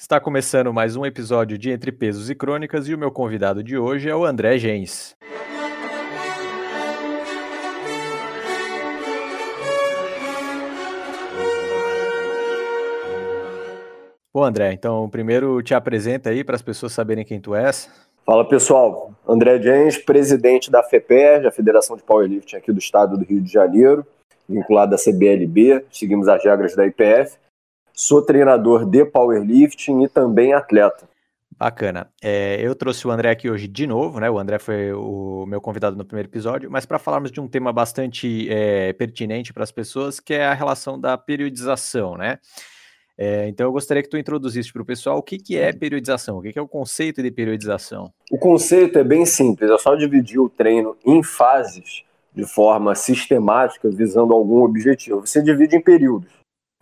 [0.00, 3.76] Está começando mais um episódio de Entre Pesos e Crônicas e o meu convidado de
[3.76, 5.14] hoje é o André Gens.
[14.32, 17.90] Bom, André, então primeiro te apresenta aí para as pessoas saberem quem tu és.
[18.24, 23.24] Fala pessoal, André Gens, presidente da FEPERJ, a Federação de Powerlifting aqui do estado do
[23.26, 24.06] Rio de Janeiro,
[24.48, 27.38] vinculado à CBLB, seguimos as regras da IPF
[27.94, 31.08] Sou treinador de powerlifting e também atleta.
[31.60, 32.10] Bacana.
[32.22, 34.30] É, eu trouxe o André aqui hoje de novo, né?
[34.30, 37.70] O André foi o meu convidado no primeiro episódio, mas para falarmos de um tema
[37.70, 42.38] bastante é, pertinente para as pessoas, que é a relação da periodização, né?
[43.18, 46.38] É, então eu gostaria que tu introduzisse para o pessoal o que, que é periodização,
[46.38, 48.10] o que, que é o conceito de periodização.
[48.30, 52.04] O conceito é bem simples, é só dividir o treino em fases
[52.34, 55.26] de forma sistemática, visando algum objetivo.
[55.26, 56.39] Você divide em períodos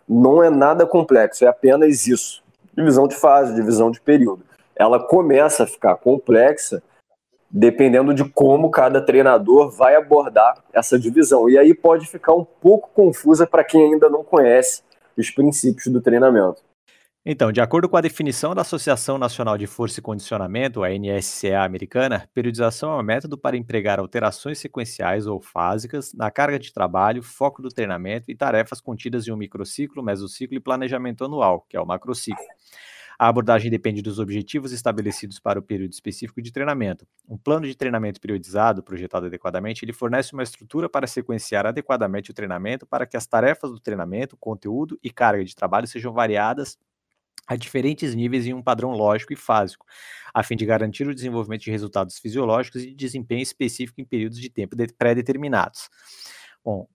[0.09, 2.43] não é nada complexo, é apenas isso.
[2.77, 4.45] Divisão de fase, divisão de período.
[4.75, 6.83] Ela começa a ficar complexa
[7.51, 11.49] dependendo de como cada treinador vai abordar essa divisão.
[11.49, 14.83] E aí pode ficar um pouco confusa para quem ainda não conhece
[15.17, 16.63] os princípios do treinamento.
[17.31, 21.63] Então, de acordo com a definição da Associação Nacional de Força e Condicionamento, a NSCA
[21.63, 27.23] americana, periodização é um método para empregar alterações sequenciais ou fásicas na carga de trabalho,
[27.23, 31.81] foco do treinamento e tarefas contidas em um microciclo, mesociclo e planejamento anual, que é
[31.83, 32.43] o macrociclo.
[33.19, 37.07] A abordagem depende dos objetivos estabelecidos para o período específico de treinamento.
[37.29, 42.35] Um plano de treinamento periodizado, projetado adequadamente, ele fornece uma estrutura para sequenciar adequadamente o
[42.35, 46.79] treinamento para que as tarefas do treinamento, conteúdo e carga de trabalho sejam variadas
[47.49, 49.87] a diferentes níveis em um padrão lógico e fásico,
[50.35, 54.39] a fim de garantir o desenvolvimento de resultados fisiológicos e de desempenho específico em períodos
[54.39, 55.89] de tempo de pré-determinados.
[56.63, 56.87] Bom,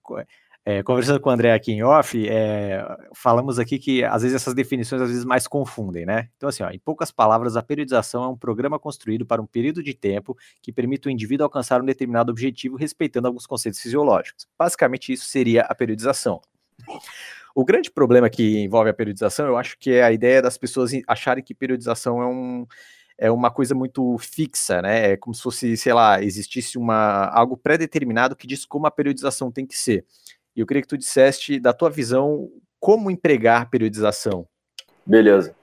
[0.66, 2.82] é, conversando com o André aqui em off, é,
[3.14, 6.30] falamos aqui que às vezes essas definições às vezes mais confundem, né?
[6.36, 9.82] Então, assim, ó, em poucas palavras, a periodização é um programa construído para um período
[9.82, 14.46] de tempo que permite o indivíduo alcançar um determinado objetivo respeitando alguns conceitos fisiológicos.
[14.58, 16.40] Basicamente, isso seria a periodização.
[17.54, 20.90] O grande problema que envolve a periodização, eu acho que é a ideia das pessoas
[21.06, 22.66] acharem que periodização é um
[23.16, 25.12] é uma coisa muito fixa, né?
[25.12, 29.52] É como se fosse, sei lá, existisse uma algo pré-determinado que diz como a periodização
[29.52, 30.04] tem que ser.
[30.56, 32.50] E eu queria que tu disseste, da tua visão,
[32.80, 34.46] como empregar periodização.
[35.06, 35.54] Beleza.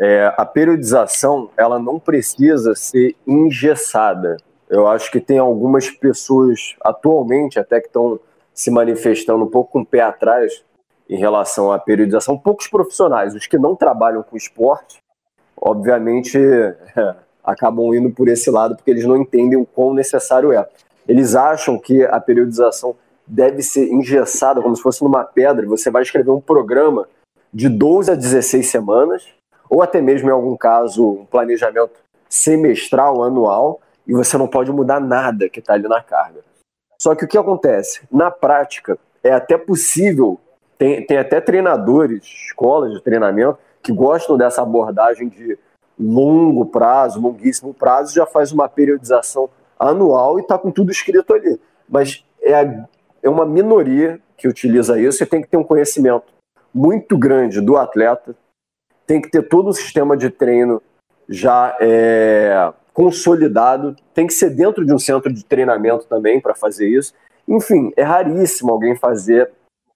[0.00, 4.36] É, a periodização, ela não precisa ser engessada.
[4.68, 8.18] Eu acho que tem algumas pessoas atualmente até que estão
[8.54, 10.64] se manifestando um pouco com o pé atrás
[11.08, 14.98] em relação à periodização, poucos profissionais, os que não trabalham com esporte,
[15.60, 16.38] obviamente
[17.42, 20.68] acabam indo por esse lado porque eles não entendem o quão necessário é.
[21.08, 22.94] Eles acham que a periodização
[23.26, 27.08] deve ser engessada como se fosse numa pedra, você vai escrever um programa
[27.52, 29.26] de 12 a 16 semanas,
[29.68, 31.92] ou até mesmo em algum caso um planejamento
[32.28, 36.40] semestral, anual, e você não pode mudar nada que está ali na carga.
[37.00, 38.00] Só que o que acontece?
[38.10, 40.38] Na prática, é até possível
[40.78, 45.58] tem, tem até treinadores, escolas de treinamento, que gostam dessa abordagem de
[45.98, 51.60] longo prazo, longuíssimo prazo, já faz uma periodização anual e está com tudo escrito ali.
[51.88, 52.84] Mas é,
[53.22, 56.26] é uma minoria que utiliza isso e tem que ter um conhecimento
[56.72, 58.36] muito grande do atleta,
[59.06, 60.80] tem que ter todo o sistema de treino
[61.28, 66.88] já é, consolidado, tem que ser dentro de um centro de treinamento também para fazer
[66.88, 67.12] isso.
[67.46, 69.50] Enfim, é raríssimo alguém fazer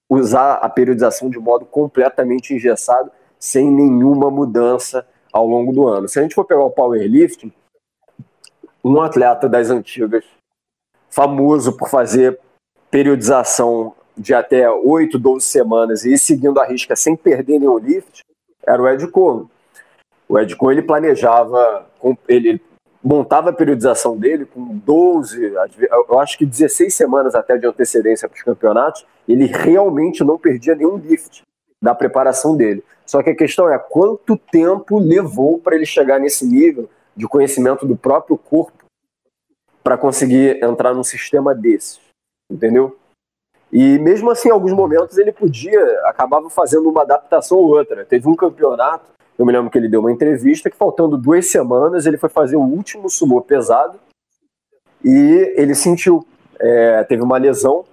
[0.09, 6.09] usar a periodização de modo completamente engessado, sem nenhuma mudança ao longo do ano.
[6.09, 7.53] Se a gente for pegar o powerlifting,
[8.85, 10.25] um atleta das antigas,
[11.09, 12.39] famoso por fazer
[12.91, 18.21] periodização de até 8, 12 semanas e ir seguindo a risca sem perder nenhum lift,
[18.67, 19.47] era o Ed Cohn.
[20.29, 21.87] O Ed Cohn ele planejava,
[22.29, 22.61] ele
[23.03, 25.53] montava a periodização dele com 12,
[26.09, 30.75] eu acho que 16 semanas até de antecedência para os campeonatos, ele realmente não perdia
[30.75, 31.43] nenhum lift
[31.81, 32.85] da preparação dele.
[33.05, 37.85] Só que a questão é quanto tempo levou para ele chegar nesse nível de conhecimento
[37.85, 38.85] do próprio corpo
[39.83, 42.01] para conseguir entrar num sistema desses,
[42.51, 42.97] entendeu?
[43.73, 48.05] E mesmo assim, em alguns momentos ele podia, acabava fazendo uma adaptação ou outra.
[48.05, 49.11] Teve um campeonato
[49.43, 52.55] eu me lembro que ele deu uma entrevista que, faltando duas semanas, ele foi fazer
[52.55, 53.99] o último sumô pesado
[55.05, 56.25] e ele sentiu.
[56.61, 57.85] É, teve uma lesão,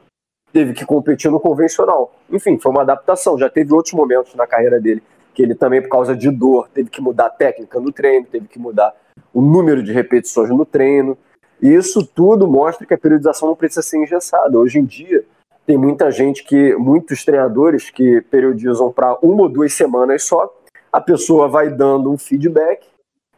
[0.54, 2.14] teve que competir no convencional.
[2.32, 3.36] Enfim, foi uma adaptação.
[3.36, 5.02] Já teve outros momentos na carreira dele
[5.34, 8.48] que ele também, por causa de dor, teve que mudar a técnica no treino, teve
[8.48, 8.94] que mudar
[9.34, 11.18] o número de repetições no treino.
[11.60, 14.56] E isso tudo mostra que a periodização não precisa ser engessada.
[14.56, 15.26] Hoje em dia,
[15.66, 20.54] tem muita gente que, muitos treinadores que periodizam para uma ou duas semanas só,
[20.92, 22.88] a pessoa vai dando um feedback,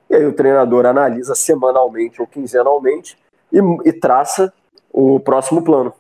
[0.09, 3.17] e aí o treinador analisa semanalmente ou quinzenalmente
[3.51, 4.53] e, e traça
[4.91, 5.93] o próximo plano.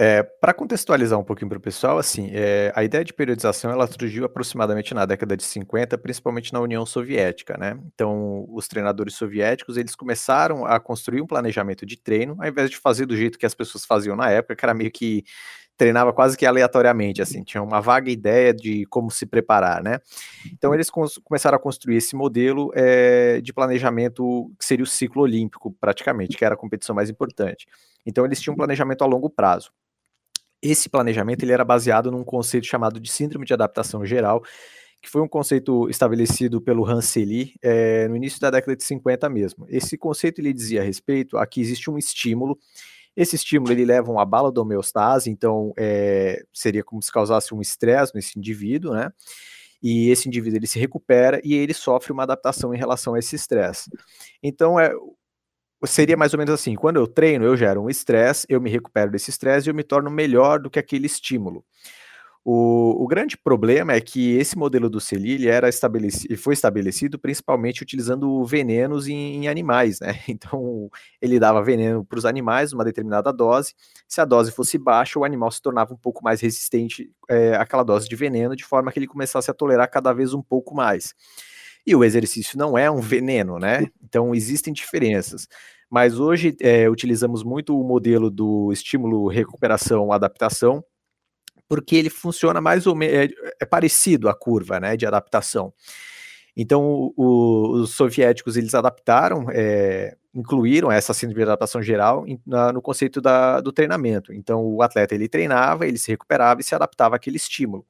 [0.00, 3.84] É, para contextualizar um pouquinho para o pessoal, assim, é, a ideia de periodização ela
[3.88, 7.76] surgiu aproximadamente na década de 50, principalmente na União Soviética, né?
[7.92, 12.76] Então, os treinadores soviéticos eles começaram a construir um planejamento de treino, ao invés de
[12.76, 15.24] fazer do jeito que as pessoas faziam na época, que era meio que
[15.78, 20.00] treinava quase que aleatoriamente, assim, tinha uma vaga ideia de como se preparar, né?
[20.52, 25.72] Então eles começaram a construir esse modelo é, de planejamento que seria o ciclo olímpico,
[25.80, 27.66] praticamente, que era a competição mais importante.
[28.04, 29.70] Então eles tinham um planejamento a longo prazo.
[30.60, 34.42] Esse planejamento ele era baseado num conceito chamado de síndrome de adaptação geral,
[35.00, 39.64] que foi um conceito estabelecido pelo Hanseli é, no início da década de 50 mesmo.
[39.68, 42.58] Esse conceito ele dizia a respeito a que existe um estímulo
[43.18, 47.60] esse estímulo ele leva uma bala da homeostase, então é, seria como se causasse um
[47.60, 49.10] estresse nesse indivíduo, né?
[49.82, 53.34] E esse indivíduo ele se recupera e ele sofre uma adaptação em relação a esse
[53.34, 53.90] estresse.
[54.40, 54.92] Então é
[55.84, 59.10] seria mais ou menos assim: quando eu treino, eu gero um estresse, eu me recupero
[59.10, 61.64] desse estresse e eu me torno melhor do que aquele estímulo.
[62.50, 67.82] O, o, grande problema é que esse modelo do CELI era estabelecido, foi estabelecido principalmente
[67.82, 70.18] utilizando venenos em, em animais, né?
[70.26, 70.88] Então
[71.20, 73.74] ele dava veneno para os animais, uma determinada dose.
[74.08, 77.82] Se a dose fosse baixa, o animal se tornava um pouco mais resistente é, àquela
[77.82, 81.14] dose de veneno, de forma que ele começasse a tolerar cada vez um pouco mais.
[81.86, 83.88] E o exercício não é um veneno, né?
[84.02, 85.46] Então existem diferenças.
[85.90, 90.82] Mas hoje é, utilizamos muito o modelo do estímulo recuperação adaptação
[91.68, 93.28] porque ele funciona mais ou menos, é,
[93.60, 95.72] é, parecido a curva, né, de adaptação.
[96.56, 102.72] Então, o, os soviéticos, eles adaptaram, é, incluíram essa síndrome de adaptação geral em, na,
[102.72, 104.32] no conceito da, do treinamento.
[104.32, 107.86] Então, o atleta, ele treinava, ele se recuperava e se adaptava àquele estímulo.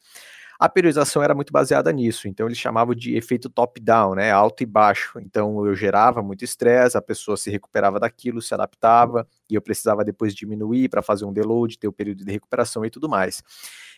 [0.58, 4.66] A periodização era muito baseada nisso, então eles chamavam de efeito top-down, né, alto e
[4.66, 5.20] baixo.
[5.20, 10.05] Então eu gerava muito estresse, a pessoa se recuperava daquilo, se adaptava, e eu precisava
[10.05, 13.40] depois diminuir para fazer um deload, ter o período de recuperação e tudo mais.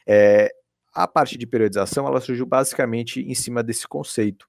[0.06, 0.52] É,
[0.92, 4.46] a parte de periodização, ela surgiu basicamente em cima desse conceito.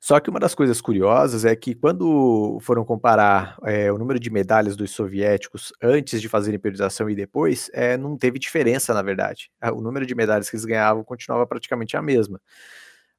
[0.00, 4.30] Só que uma das coisas curiosas é que quando foram comparar é, o número de
[4.30, 9.50] medalhas dos soviéticos antes de fazerem periodização e depois, é, não teve diferença, na verdade.
[9.74, 12.40] O número de medalhas que eles ganhavam continuava praticamente a mesma.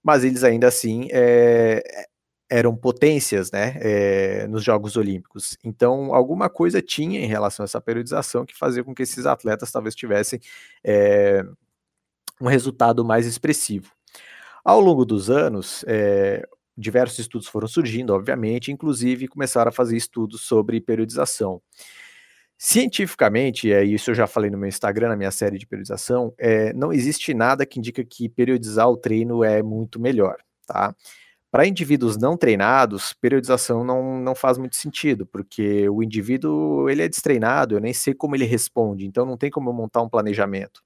[0.03, 1.83] Mas eles ainda assim é,
[2.49, 5.57] eram potências né, é, nos Jogos Olímpicos.
[5.63, 9.71] Então, alguma coisa tinha em relação a essa periodização que fazia com que esses atletas
[9.71, 10.39] talvez tivessem
[10.83, 11.43] é,
[12.39, 13.91] um resultado mais expressivo.
[14.63, 16.47] Ao longo dos anos, é,
[16.77, 21.61] diversos estudos foram surgindo, obviamente, inclusive começaram a fazer estudos sobre periodização.
[22.59, 26.73] Cientificamente, é isso eu já falei no meu Instagram, na minha série de periodização, é,
[26.73, 30.95] não existe nada que indica que periodizar o treino é muito melhor, tá?
[31.51, 37.07] Para indivíduos não treinados, periodização não, não faz muito sentido, porque o indivíduo ele é
[37.07, 40.81] destreinado, eu nem sei como ele responde, então não tem como eu montar um planejamento.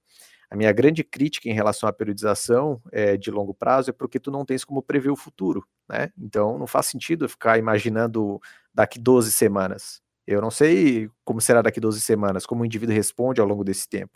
[0.52, 4.30] A minha grande crítica em relação à periodização é, de longo prazo é porque tu
[4.30, 6.12] não tens como prever o futuro, né?
[6.20, 8.38] Então não faz sentido ficar imaginando
[8.74, 10.02] daqui 12 semanas.
[10.28, 13.88] Eu não sei como será daqui 12 semanas, como o indivíduo responde ao longo desse
[13.88, 14.12] tempo.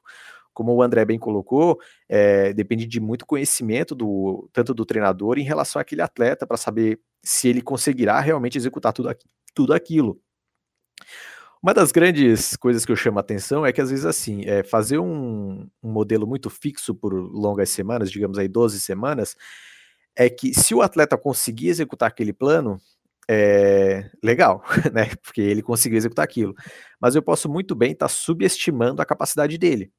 [0.54, 1.80] Como o André bem colocou,
[2.10, 7.00] é, depende de muito conhecimento do tanto do treinador em relação àquele atleta para saber
[7.24, 9.16] se ele conseguirá realmente executar tudo,
[9.54, 10.20] tudo aquilo.
[11.66, 14.62] Uma das grandes coisas que eu chamo a atenção é que, às vezes, assim, é
[14.62, 19.36] fazer um, um, modelo muito fixo por longas semanas, digamos aí 12 semanas,
[20.16, 22.78] é que se o atleta conseguir executar aquele plano,
[23.28, 25.16] é legal, né?
[25.24, 26.54] Porque ele conseguiu executar aquilo.
[27.02, 29.92] Mas eu posso muito bem estar tá subestimando a capacidade dele.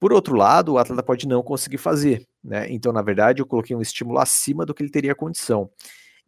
[0.00, 2.72] Por outro lado, o atleta pode não conseguir fazer, né?
[2.72, 5.70] Então, na verdade, eu coloquei um estímulo acima do que ele teria condição.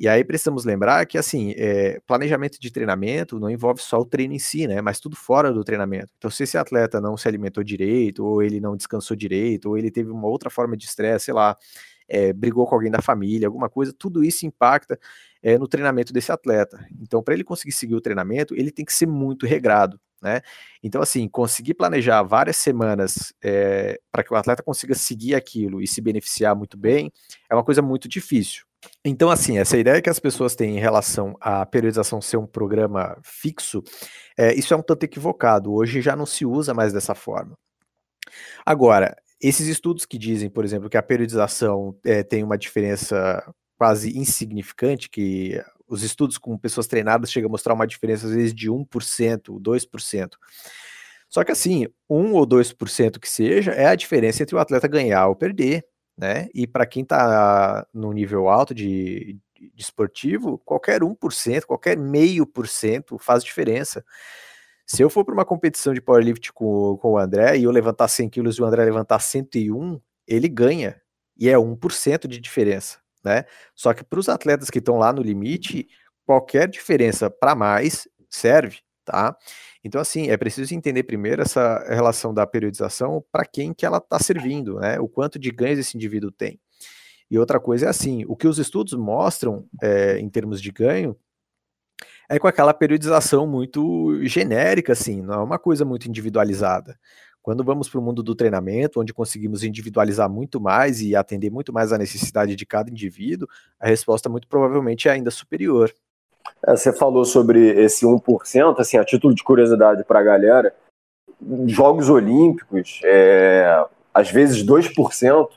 [0.00, 4.33] E aí precisamos lembrar que, assim, é, planejamento de treinamento não envolve só o treino
[4.33, 4.80] em si, né?
[4.80, 6.11] Mas tudo fora do treinamento.
[6.16, 9.90] Então, se esse atleta não se alimentou direito, ou ele não descansou direito, ou ele
[9.90, 11.54] teve uma outra forma de estresse, sei lá,
[12.09, 14.99] é, brigou com alguém da família, alguma coisa, tudo isso impacta
[15.42, 16.83] é, no treinamento desse atleta.
[16.99, 20.00] Então, para ele conseguir seguir o treinamento, ele tem que ser muito regrado.
[20.23, 20.40] Né?
[20.83, 25.87] Então, assim, conseguir planejar várias semanas é, para que o atleta consiga seguir aquilo e
[25.87, 27.12] se beneficiar muito bem
[27.50, 28.70] é uma coisa muito difícil.
[29.05, 33.19] Então, assim, essa ideia que as pessoas têm em relação à periodização ser um programa
[33.23, 33.83] fixo,
[34.39, 35.73] é, isso é um tanto equivocado.
[35.73, 37.57] Hoje já não se usa mais dessa forma.
[38.65, 43.43] Agora, esses estudos que dizem, por exemplo, que a periodização é, tem uma diferença
[43.79, 48.55] quase insignificante, que os estudos com pessoas treinadas chegam a mostrar uma diferença às vezes
[48.55, 48.87] de 1%,
[49.59, 50.29] 2%.
[51.29, 55.29] Só que assim, 1 ou 2% que seja, é a diferença entre o atleta ganhar
[55.29, 55.85] ou perder,
[56.21, 56.49] né?
[56.55, 62.69] E para quem está no nível alto de, de esportivo, qualquer 1%, qualquer meio por
[62.69, 64.05] cento faz diferença.
[64.87, 68.07] Se eu for para uma competição de powerlift com, com o André e eu levantar
[68.07, 71.00] 100 quilos e o André levantar 101, ele ganha.
[71.39, 73.47] E é 1% de diferença, né?
[73.75, 75.89] Só que para os atletas que estão lá no limite,
[76.27, 79.37] qualquer diferença para mais serve, tá?
[79.85, 84.19] Então, assim, é preciso entender primeiro essa relação da periodização para quem que ela está
[84.19, 84.99] servindo, né?
[85.00, 86.61] O quanto de ganhos esse indivíduo tem.
[87.30, 91.16] E outra coisa é assim, o que os estudos mostram é, em termos de ganho
[92.28, 96.99] é com aquela periodização muito genérica, assim, não é uma coisa muito individualizada.
[97.42, 101.73] Quando vamos para o mundo do treinamento, onde conseguimos individualizar muito mais e atender muito
[101.73, 105.92] mais a necessidade de cada indivíduo, a resposta muito provavelmente é ainda superior.
[106.67, 110.75] É, você falou sobre esse 1%, assim, a título de curiosidade para a galera,
[111.67, 115.51] Jogos Olímpicos, é, às vezes 2%,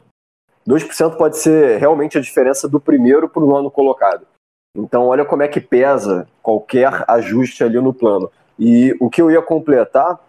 [0.68, 4.26] 2% pode ser realmente a diferença do primeiro para o nono colocado.
[4.76, 8.32] Então, olha como é que pesa qualquer ajuste ali no plano.
[8.58, 10.20] E o que eu ia completar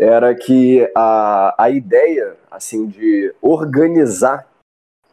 [0.00, 4.46] era que a, a ideia assim de organizar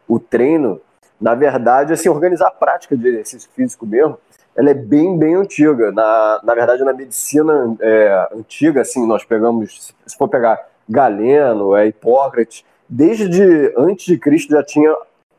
[0.08, 0.80] o treino,
[1.20, 4.20] na verdade, assim, organizar a prática de exercício físico mesmo,
[4.55, 5.91] ela é bem, bem antiga.
[5.91, 11.88] Na, na verdade, na medicina é, antiga, assim, nós pegamos, se for pegar Galeno, é,
[11.88, 14.95] Hipócrates, desde antes de Cristo já tinha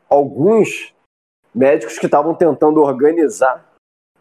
[0.09, 0.95] alguns
[1.55, 3.65] médicos que estavam tentando organizar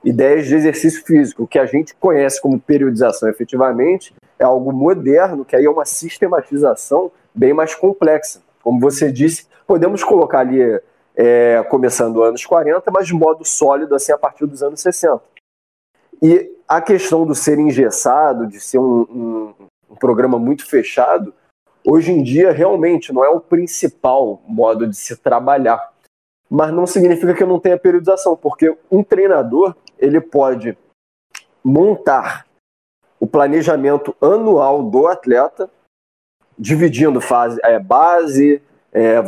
[0.03, 1.43] ideias de exercício físico.
[1.43, 5.85] O que a gente conhece como periodização efetivamente é algo moderno, que aí é uma
[5.85, 8.41] sistematização bem mais complexa.
[8.63, 10.79] Como você disse, podemos colocar ali,
[11.15, 15.21] é, começando anos 40, mas de modo sólido, assim, a partir dos anos 60.
[16.21, 19.53] E a questão do ser engessado, de ser um, um,
[19.91, 21.33] um programa muito fechado,
[21.85, 25.95] hoje em dia realmente não é o principal modo de se trabalhar
[26.49, 30.77] mas não significa que eu não tenha periodização, porque um treinador ele pode
[31.63, 32.45] montar
[33.19, 35.69] o planejamento anual do atleta,
[36.57, 38.61] dividindo fase, é, base,
[38.95, 39.21] é,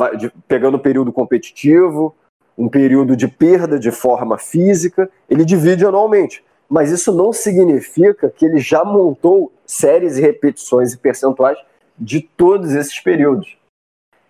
[0.47, 2.15] pegando o período competitivo,
[2.57, 6.41] um período de perda de forma física, ele divide anualmente.
[6.69, 11.57] Mas isso não significa que ele já montou séries e repetições e percentuais
[11.99, 13.57] de todos esses períodos.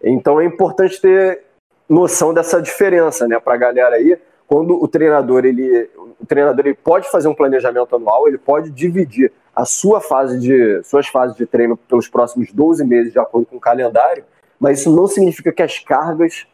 [0.04, 1.44] Então é importante ter
[1.88, 4.18] noção dessa diferença, né, para a galera aí.
[4.48, 5.88] Quando o treinador ele,
[6.20, 10.82] o treinador ele pode fazer um planejamento anual, ele pode dividir a sua fase de
[10.84, 14.24] suas fases de treino pelos próximos 12 meses de acordo com o calendário,
[14.60, 16.48] mas isso não significa que as cargas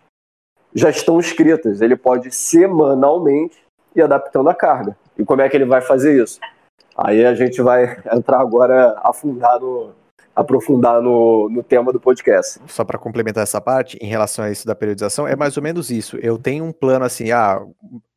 [0.74, 1.82] já estão escritas.
[1.82, 3.58] Ele pode semanalmente
[3.96, 4.98] ir adaptando a carga.
[5.18, 6.40] E como é que ele vai fazer isso?
[6.98, 9.94] Aí a gente vai entrar agora afundar no,
[10.36, 12.60] aprofundar no, no tema do podcast.
[12.68, 15.92] Só para complementar essa parte, em relação a isso da periodização, é mais ou menos
[15.92, 16.18] isso.
[16.18, 17.62] Eu tenho um plano assim, ah,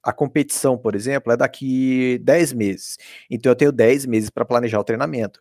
[0.03, 2.97] a competição, por exemplo, é daqui 10 meses.
[3.31, 5.41] Então eu tenho 10 meses para planejar o treinamento.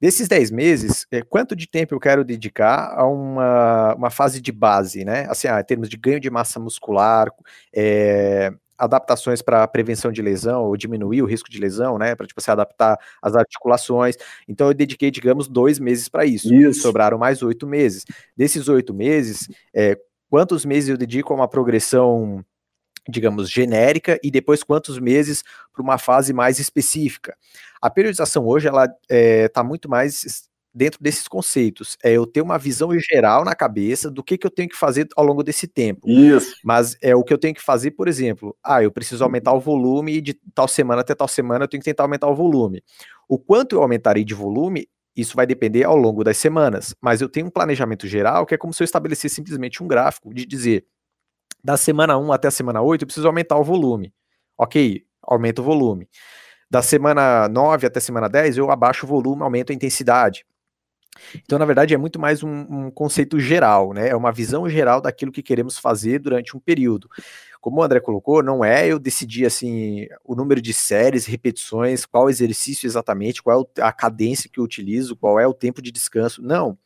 [0.00, 4.50] Desses 10 meses, é, quanto de tempo eu quero dedicar a uma, uma fase de
[4.50, 5.26] base, né?
[5.28, 7.28] Assim, ah, em termos de ganho de massa muscular,
[7.74, 12.16] é, adaptações para prevenção de lesão ou diminuir o risco de lesão, né?
[12.16, 14.16] Para tipo, se adaptar às articulações.
[14.48, 16.52] Então eu dediquei, digamos, dois meses para isso.
[16.52, 16.82] isso.
[16.82, 18.04] Sobraram mais oito meses.
[18.36, 19.96] Desses oito meses, é,
[20.28, 22.44] quantos meses eu dedico a uma progressão
[23.08, 27.36] digamos, genérica e depois quantos meses para uma fase mais específica.
[27.80, 31.96] A periodização hoje ela está é, tá muito mais dentro desses conceitos.
[32.02, 35.06] É eu ter uma visão geral na cabeça do que, que eu tenho que fazer
[35.16, 36.08] ao longo desse tempo.
[36.08, 36.54] Isso.
[36.64, 39.60] Mas é o que eu tenho que fazer, por exemplo, ah, eu preciso aumentar o
[39.60, 42.82] volume de tal semana até tal semana eu tenho que tentar aumentar o volume.
[43.28, 46.94] O quanto eu aumentarei de volume, isso vai depender ao longo das semanas.
[47.00, 50.32] Mas eu tenho um planejamento geral que é como se eu estabelecesse simplesmente um gráfico
[50.32, 50.84] de dizer
[51.64, 54.12] da semana 1 até a semana 8 eu preciso aumentar o volume.
[54.58, 56.08] Ok, aumento o volume.
[56.70, 60.44] Da semana 9 até semana 10 eu abaixo o volume, aumento a intensidade.
[61.34, 64.08] Então, na verdade, é muito mais um, um, conceito geral, né?
[64.08, 67.08] É uma visão geral daquilo que queremos fazer durante um período.
[67.60, 72.28] Como o André colocou, não é eu decidir assim o número de séries, repetições, qual
[72.28, 76.42] exercício exatamente, qual é a cadência que eu utilizo, qual é o tempo de descanso.
[76.42, 76.76] Não.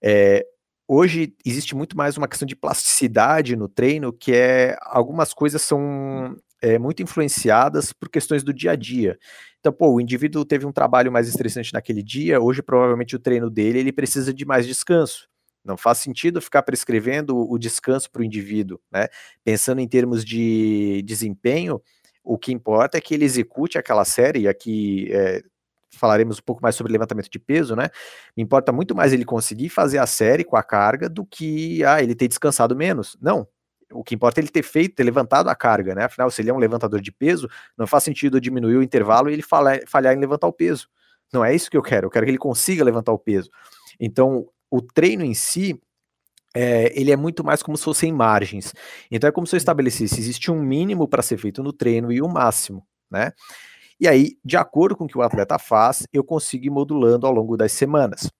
[0.00, 0.46] É,
[0.86, 6.36] hoje existe muito mais uma questão de plasticidade no treino, que é algumas coisas são
[6.62, 9.18] é, muito influenciadas por questões do dia a dia.
[9.60, 13.50] Então, pô, o indivíduo teve um trabalho mais estressante naquele dia, hoje provavelmente o treino
[13.50, 15.28] dele ele precisa de mais descanso.
[15.64, 19.08] Não faz sentido ficar prescrevendo o descanso para o indivíduo, né?
[19.44, 21.82] Pensando em termos de desempenho,
[22.24, 25.42] o que importa é que ele execute aquela série, e aqui é,
[25.92, 27.88] falaremos um pouco mais sobre levantamento de peso, né?
[28.36, 32.02] Me importa muito mais ele conseguir fazer a série com a carga do que ah,
[32.02, 33.16] ele ter descansado menos.
[33.20, 33.46] Não.
[33.92, 36.04] O que importa é ele ter feito, ter levantado a carga, né?
[36.04, 39.32] Afinal, se ele é um levantador de peso, não faz sentido diminuir o intervalo e
[39.32, 40.88] ele falhar, falhar em levantar o peso.
[41.32, 42.06] Não é isso que eu quero.
[42.06, 43.50] Eu quero que ele consiga levantar o peso.
[43.98, 45.80] Então, o treino em si,
[46.54, 48.74] é, ele é muito mais como se fossem margens.
[49.10, 52.22] Então é como se eu estabelecesse, existe um mínimo para ser feito no treino e
[52.22, 53.32] um máximo, né?
[54.00, 57.32] E aí, de acordo com o que o atleta faz, eu consigo ir modulando ao
[57.32, 58.30] longo das semanas.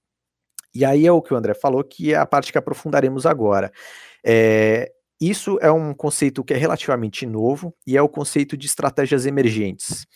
[0.73, 3.73] E aí é o que o André falou, que é a parte que aprofundaremos agora.
[4.25, 9.27] É, isso é um conceito que é relativamente novo e é o conceito de estratégias
[9.27, 10.07] emergentes.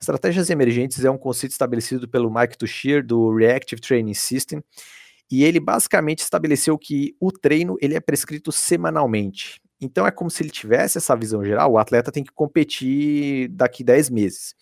[0.00, 4.62] Estratégias emergentes é um conceito estabelecido pelo Mike Tuchir do Reactive Training System
[5.30, 9.60] e ele basicamente estabeleceu que o treino ele é prescrito semanalmente.
[9.80, 13.82] Então é como se ele tivesse essa visão geral, o atleta tem que competir daqui
[13.82, 14.54] 10 meses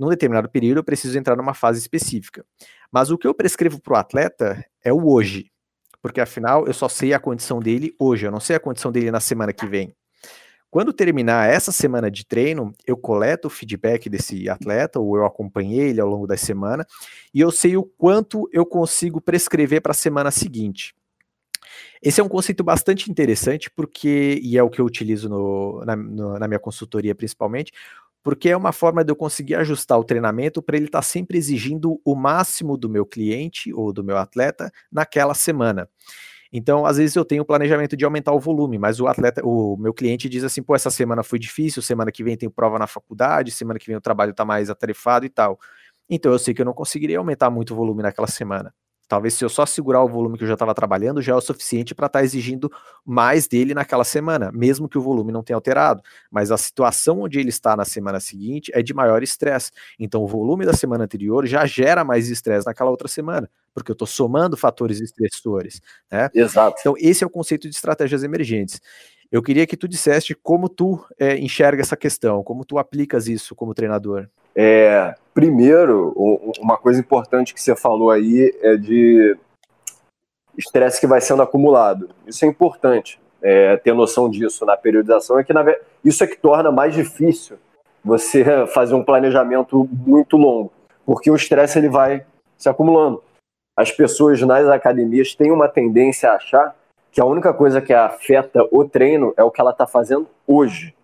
[0.00, 2.42] num determinado período eu preciso entrar numa fase específica.
[2.90, 5.49] Mas o que eu prescrevo para o atleta é o hoje,
[6.02, 9.10] porque afinal eu só sei a condição dele hoje, eu não sei a condição dele
[9.10, 9.94] na semana que vem.
[10.70, 15.88] Quando terminar essa semana de treino, eu coleto o feedback desse atleta, ou eu acompanhei
[15.88, 16.86] ele ao longo da semana,
[17.34, 20.94] e eu sei o quanto eu consigo prescrever para a semana seguinte.
[22.00, 25.96] Esse é um conceito bastante interessante, porque, e é o que eu utilizo no, na,
[25.96, 27.72] no, na minha consultoria principalmente,
[28.22, 31.38] porque é uma forma de eu conseguir ajustar o treinamento para ele estar tá sempre
[31.38, 35.88] exigindo o máximo do meu cliente ou do meu atleta naquela semana.
[36.52, 39.76] Então, às vezes eu tenho o planejamento de aumentar o volume, mas o atleta, o
[39.76, 42.86] meu cliente diz assim: pô, essa semana foi difícil, semana que vem tem prova na
[42.88, 45.58] faculdade, semana que vem o trabalho está mais atarefado e tal.
[46.08, 48.74] Então eu sei que eu não conseguiria aumentar muito o volume naquela semana.
[49.10, 51.40] Talvez se eu só segurar o volume que eu já estava trabalhando, já é o
[51.40, 52.70] suficiente para estar tá exigindo
[53.04, 56.00] mais dele naquela semana, mesmo que o volume não tenha alterado.
[56.30, 59.72] Mas a situação onde ele está na semana seguinte é de maior estresse.
[59.98, 63.94] Então o volume da semana anterior já gera mais estresse naquela outra semana, porque eu
[63.94, 65.80] estou somando fatores estressores.
[66.08, 66.30] Né?
[66.32, 66.76] Exato.
[66.78, 68.80] Então esse é o conceito de estratégias emergentes.
[69.30, 73.54] Eu queria que tu disseste como tu é, enxerga essa questão, como tu aplicas isso
[73.54, 74.28] como treinador.
[74.56, 76.12] É, primeiro,
[76.58, 79.36] uma coisa importante que você falou aí é de
[80.58, 82.10] estresse que vai sendo acumulado.
[82.26, 85.64] Isso é importante, é, ter noção disso na periodização, é que na,
[86.04, 87.56] isso é que torna mais difícil
[88.04, 90.72] você fazer um planejamento muito longo,
[91.06, 92.26] porque o estresse ele vai
[92.58, 93.22] se acumulando.
[93.76, 96.76] As pessoas nas academias têm uma tendência a achar
[97.12, 100.94] que a única coisa que afeta o treino é o que ela está fazendo hoje.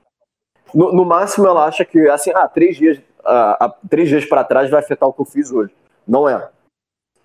[0.75, 4.71] No, no, máximo, ela acha que, assim, ah, três dias, ah, três dias para trás
[4.71, 5.75] vai afetar o que eu fiz hoje.
[6.07, 6.49] Não é.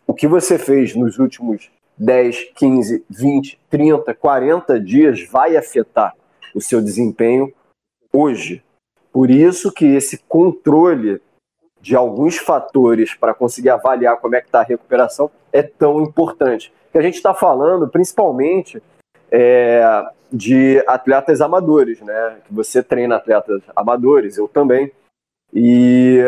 [0.08, 6.16] O que você fez nos últimos 10, 15, 20, 30, 40 dias vai afetar
[6.56, 7.54] o seu desempenho
[8.12, 8.64] hoje.
[9.12, 11.22] Por isso que esse controle
[11.82, 16.72] de alguns fatores para conseguir avaliar como é que está a recuperação é tão importante
[16.92, 18.82] que a gente está falando principalmente
[19.32, 22.38] é, de atletas amadores, né?
[22.46, 24.92] Que você treina atletas amadores, eu também.
[25.54, 26.20] E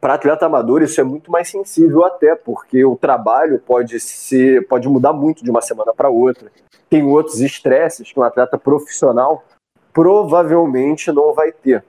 [0.00, 4.88] para atleta amador isso é muito mais sensível até, porque o trabalho pode ser, pode
[4.88, 6.50] mudar muito de uma semana para outra.
[6.90, 9.44] Tem outros estresses que um atleta profissional
[9.92, 11.84] provavelmente não vai ter.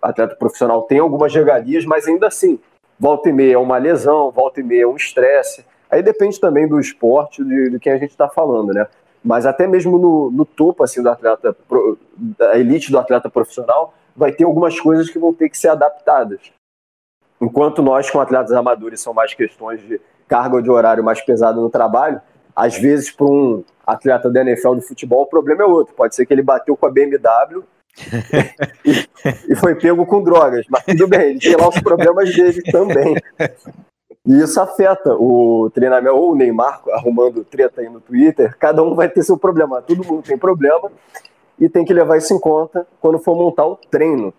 [0.00, 2.58] Atleta profissional tem algumas regalias, mas ainda assim,
[2.98, 5.64] volta e meia é uma lesão, volta e meia é um estresse.
[5.90, 8.86] Aí depende também do esporte, de, de quem a gente está falando, né?
[9.24, 11.56] Mas até mesmo no, no topo assim do atleta,
[12.16, 16.52] da elite do atleta profissional, vai ter algumas coisas que vão ter que ser adaptadas.
[17.40, 21.68] Enquanto nós, com atletas amadores, são mais questões de carga de horário mais pesado no
[21.68, 22.20] trabalho,
[22.54, 25.94] às vezes, para um atleta da NFL de futebol, o problema é outro.
[25.94, 27.64] Pode ser que ele bateu com a BMW
[29.48, 33.14] e, foi pego com drogas, mas tudo bem, ele tem lá os problemas dele também.
[34.24, 38.94] E isso afeta o treinamento, ou o Neymar arrumando treta aí no Twitter, cada um
[38.94, 40.90] vai ter seu problema, todo mundo tem problema
[41.58, 44.32] e tem que levar isso em conta quando for montar o treino.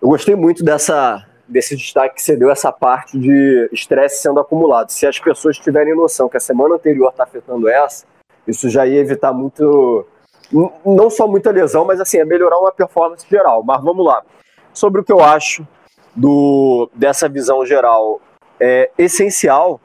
[0.00, 4.90] Eu gostei muito dessa, desse destaque que você deu, essa parte de estresse sendo acumulado.
[4.90, 8.04] Se as pessoas tiverem noção que a semana anterior está afetando essa,
[8.46, 10.06] isso já ia evitar muito,
[10.84, 13.62] não só muita lesão, mas assim, é melhorar uma performance geral.
[13.62, 14.22] Mas vamos lá.
[14.72, 15.66] Sobre o que eu acho
[16.14, 18.20] do, dessa visão geral
[18.58, 19.80] é essencial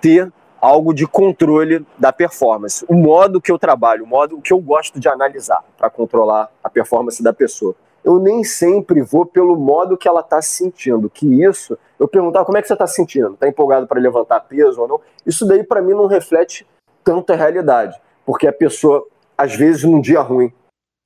[0.00, 2.84] ter algo de controle da performance.
[2.88, 6.68] O modo que eu trabalho, o modo que eu gosto de analisar para controlar a
[6.68, 7.74] performance da pessoa.
[8.04, 11.10] Eu nem sempre vou pelo modo que ela está se sentindo.
[11.10, 13.34] Que isso, eu perguntar como é que você está se sentindo?
[13.34, 15.00] Está empolgado para levantar peso ou não?
[15.26, 16.66] Isso daí para mim não reflete
[17.04, 19.06] tanto a realidade, porque a pessoa,
[19.38, 20.52] às vezes, num dia ruim,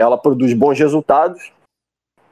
[0.01, 1.53] ela produz bons resultados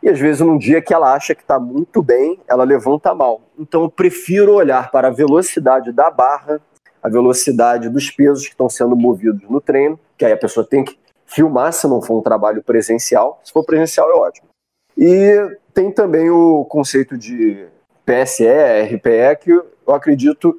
[0.03, 3.43] e às vezes num dia que ela acha que está muito bem, ela levanta mal.
[3.59, 6.61] Então eu prefiro olhar para a velocidade da barra,
[7.03, 10.85] a velocidade dos pesos que estão sendo movidos no treino, que aí a pessoa tem
[10.85, 13.41] que filmar se não for um trabalho presencial.
[13.45, 14.49] Se for presencial é ótimo.
[14.97, 17.69] E tem também o conceito de
[18.05, 18.47] PSE,
[18.95, 20.59] RPE, que eu acredito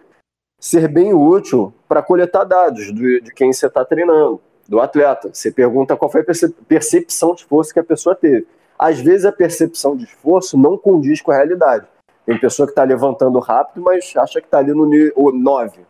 [0.59, 4.39] ser bem útil para coletar dados de, quem você está treinando,
[4.71, 5.29] do atleta.
[5.33, 6.25] Você pergunta qual foi a
[6.65, 8.47] percepção de esforço que a pessoa teve.
[8.79, 11.85] Às vezes a percepção de esforço não condiz com a realidade.
[12.25, 15.81] Tem pessoa que está levantando rápido, mas acha que está ali no 9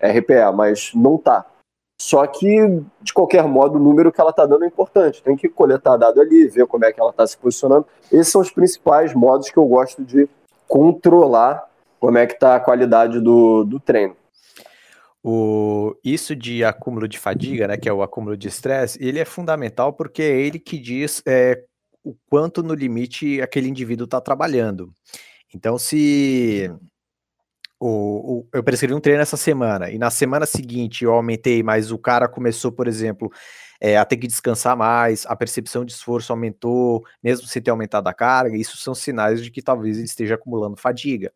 [0.00, 1.44] RPA, mas não está.
[2.00, 5.22] Só que, de qualquer modo, o número que ela está dando é importante.
[5.22, 7.86] Tem que coletar dado ali, ver como é que ela está se posicionando.
[8.10, 10.26] Esses são os principais modos que eu gosto de
[10.66, 11.68] controlar
[12.00, 14.16] como é que está a qualidade do, do treino.
[15.24, 19.24] O, isso de acúmulo de fadiga, né, que é o acúmulo de estresse, ele é
[19.24, 21.62] fundamental porque é ele que diz é,
[22.02, 24.92] o quanto no limite aquele indivíduo está trabalhando.
[25.54, 26.70] Então, se
[27.78, 31.90] o, o, eu prescrevi um treino essa semana e na semana seguinte eu aumentei, mas
[31.90, 33.30] o cara começou, por exemplo,
[33.84, 38.06] é, a ter que descansar mais, a percepção de esforço aumentou, mesmo sem ter aumentado
[38.06, 41.32] a carga, isso são sinais de que talvez ele esteja acumulando fadiga.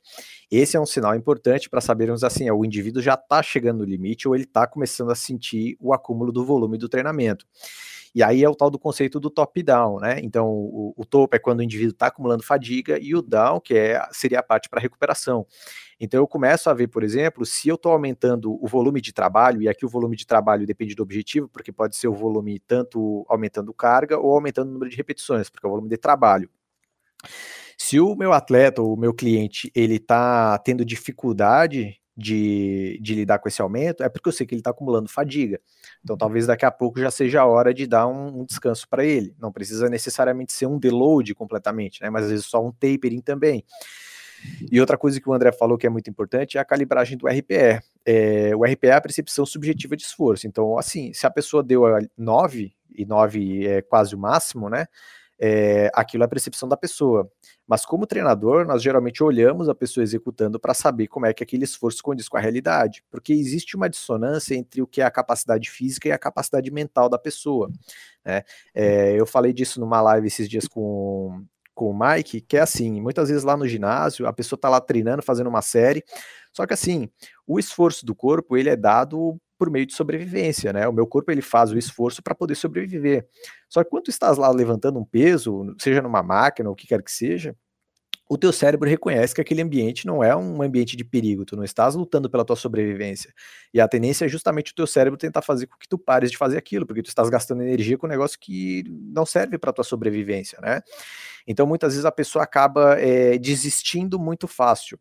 [0.49, 4.29] Esse é um sinal importante para sabermos assim, o indivíduo já está chegando no limite
[4.29, 7.45] ou ele está começando a sentir o acúmulo do volume do treinamento.
[8.15, 10.21] E aí é o tal do conceito do top-down, né?
[10.23, 13.75] Então, o, o, topo é quando o indivíduo está acumulando fadiga e o down, que
[13.75, 15.45] é, seria a parte para recuperação.
[15.99, 19.63] Então, eu começo a ver, por exemplo, se eu estou aumentando o volume de trabalho,
[19.63, 23.25] e aqui o volume de trabalho depende do objetivo, porque pode ser o volume tanto
[23.29, 26.51] aumentando carga ou aumentando o número de repetições, porque é o volume de trabalho.
[27.79, 33.39] Se o meu atleta ou o meu cliente ele está tendo dificuldade de, de lidar
[33.39, 35.61] com esse aumento, é porque eu sei que ele está acumulando fadiga.
[36.03, 39.05] Então, talvez daqui a pouco já seja a hora de dar um, um descanso para
[39.05, 39.35] ele.
[39.39, 42.09] Não precisa necessariamente ser um deload completamente, né?
[42.09, 43.65] Mas às vezes só um tapering também.
[44.71, 47.27] E outra coisa que o André falou que é muito importante é a calibragem do
[47.27, 47.81] RPE.
[48.05, 50.47] É, o RPE é a percepção subjetiva de esforço.
[50.47, 51.83] Então, assim, se a pessoa deu
[52.17, 54.87] 9, e 9 é quase o máximo, né?
[55.39, 57.31] É, aquilo é a percepção da pessoa.
[57.67, 61.65] Mas como treinador, nós geralmente olhamos a pessoa executando para saber como é que aquele
[61.65, 65.71] esforço condiz com a realidade, porque existe uma dissonância entre o que é a capacidade
[65.71, 67.71] física e a capacidade mental da pessoa.
[68.25, 68.43] Né?
[68.75, 71.45] É, eu falei disso numa live esses dias com,
[71.77, 74.81] com o Mike, que é assim, muitas vezes lá no ginásio, a pessoa está lá
[74.81, 76.03] treinando, fazendo uma série,
[76.53, 77.09] só que assim,
[77.47, 80.89] o esforço do corpo, ele é dado por meio de sobrevivência, né?
[80.89, 83.27] O meu corpo ele faz o esforço para poder sobreviver.
[83.69, 86.87] Só que quando tu estás lá levantando um peso, seja numa máquina ou o que
[86.87, 87.55] quer que seja,
[88.29, 91.62] o teu cérebro reconhece que aquele ambiente não é um ambiente de perigo, tu não
[91.62, 93.33] estás lutando pela tua sobrevivência.
[93.73, 96.37] E a tendência é justamente o teu cérebro tentar fazer com que tu pares de
[96.37, 99.85] fazer aquilo, porque tu estás gastando energia com um negócio que não serve para tua
[99.85, 100.81] sobrevivência, né?
[101.47, 104.99] Então, muitas vezes a pessoa acaba é, desistindo muito fácil.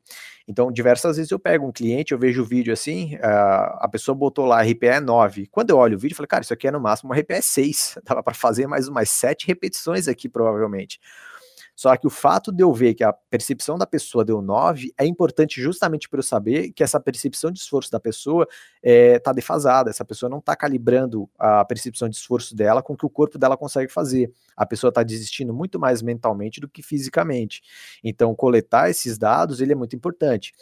[0.47, 4.45] Então, diversas vezes eu pego um cliente, eu vejo o vídeo assim, a pessoa botou
[4.45, 5.47] lá RPE 9.
[5.47, 7.41] Quando eu olho o vídeo, eu falo, cara, isso aqui é no máximo uma RPE
[7.41, 7.97] 6.
[8.03, 10.99] Dava para fazer mais umas 7 repetições aqui, provavelmente.
[11.75, 15.05] Só que o fato de eu ver que a percepção da pessoa deu 9 é
[15.05, 18.47] importante justamente para eu saber que essa percepção de esforço da pessoa
[18.81, 19.89] está eh, é, defasada.
[19.89, 23.37] Essa pessoa não está calibrando a percepção de esforço dela com o que o corpo
[23.37, 24.31] dela consegue fazer.
[24.55, 27.61] A pessoa está desistindo muito mais mentalmente do que fisicamente.
[28.01, 30.53] Então, coletar esses dados ele é muito importante.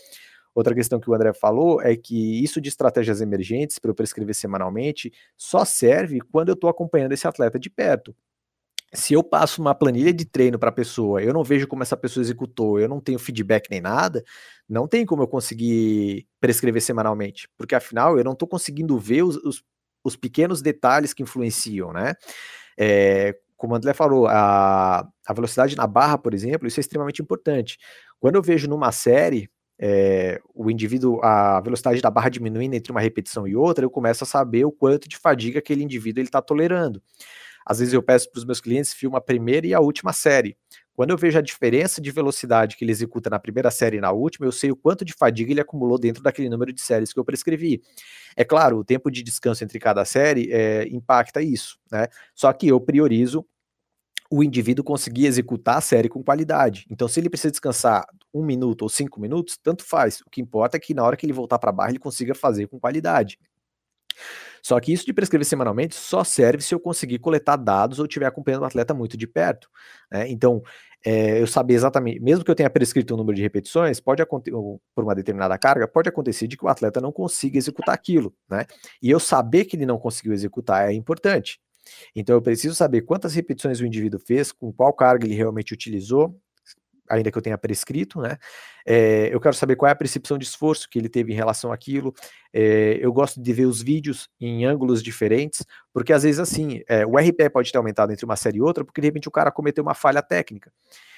[0.55, 4.35] Outra questão que o André falou é que isso de estratégias emergentes para eu prescrever
[4.35, 8.15] semanalmente só serve quando eu estou acompanhando esse atleta de perto
[8.93, 11.97] se eu passo uma planilha de treino para a pessoa, eu não vejo como essa
[11.97, 14.23] pessoa executou, eu não tenho feedback nem nada,
[14.69, 19.35] não tem como eu conseguir prescrever semanalmente, porque afinal eu não estou conseguindo ver os,
[19.37, 19.63] os,
[20.03, 22.13] os, pequenos detalhes que influenciam, né?
[22.77, 27.21] É, como o André falou, a, a velocidade na barra, por exemplo, isso é extremamente
[27.21, 27.77] importante.
[28.19, 33.01] Quando eu vejo numa série, é, o indivíduo, a velocidade da barra diminuindo entre uma
[33.01, 37.01] repetição e outra, eu começo a saber o quanto de fadiga aquele indivíduo está tolerando.
[37.65, 40.57] Às vezes eu peço para os meus clientes filma a primeira e a última série.
[40.95, 44.11] Quando eu vejo a diferença de velocidade que ele executa na primeira série e na
[44.11, 47.19] última, eu sei o quanto de fadiga ele acumulou dentro daquele número de séries que
[47.19, 47.81] eu prescrevi.
[48.35, 52.07] É claro, o tempo de descanso entre cada série é, impacta isso, né?
[52.35, 53.43] Só que eu priorizo
[54.29, 56.85] o indivíduo conseguir executar a série com qualidade.
[56.89, 60.21] Então, se ele precisa descansar um minuto ou cinco minutos, tanto faz.
[60.21, 62.33] O que importa é que na hora que ele voltar para a barra, ele consiga
[62.33, 63.39] fazer com qualidade.
[64.63, 68.25] Só que isso de prescrever semanalmente só serve se eu conseguir coletar dados ou estiver
[68.25, 69.69] acompanhando o atleta muito de perto.
[70.09, 70.29] Né?
[70.29, 70.63] Então,
[71.05, 74.55] é, eu saber exatamente, mesmo que eu tenha prescrito um número de repetições, pode acontecer,
[74.95, 78.65] por uma determinada carga, pode acontecer de que o atleta não consiga executar aquilo, né?
[79.01, 81.59] E eu saber que ele não conseguiu executar é importante.
[82.15, 86.39] Então eu preciso saber quantas repetições o indivíduo fez, com qual carga ele realmente utilizou,
[87.09, 88.37] ainda que eu tenha prescrito, né?
[88.85, 91.71] É, eu quero saber qual é a percepção de esforço que ele teve em relação
[91.71, 92.13] àquilo.
[92.53, 97.05] É, eu gosto de ver os vídeos em ângulos diferentes, porque às vezes assim, é,
[97.05, 99.51] o RPE pode ter aumentado entre uma série e outra, porque de repente o cara
[99.51, 100.71] cometeu uma falha técnica.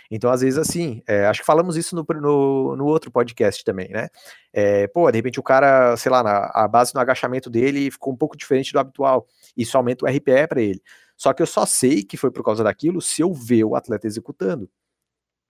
[0.10, 3.90] Então, às vezes, assim, é, acho que falamos isso no, no, no, outro podcast também,
[3.90, 4.08] né?
[4.54, 8.14] É, pô, de repente o cara, sei lá, na, a base no agachamento dele ficou
[8.14, 9.28] um pouco diferente do habitual.
[9.58, 10.82] Isso aumenta o RPE para ele.
[11.18, 14.06] Só que eu só sei que foi por causa daquilo se eu ver o atleta
[14.06, 14.70] executando.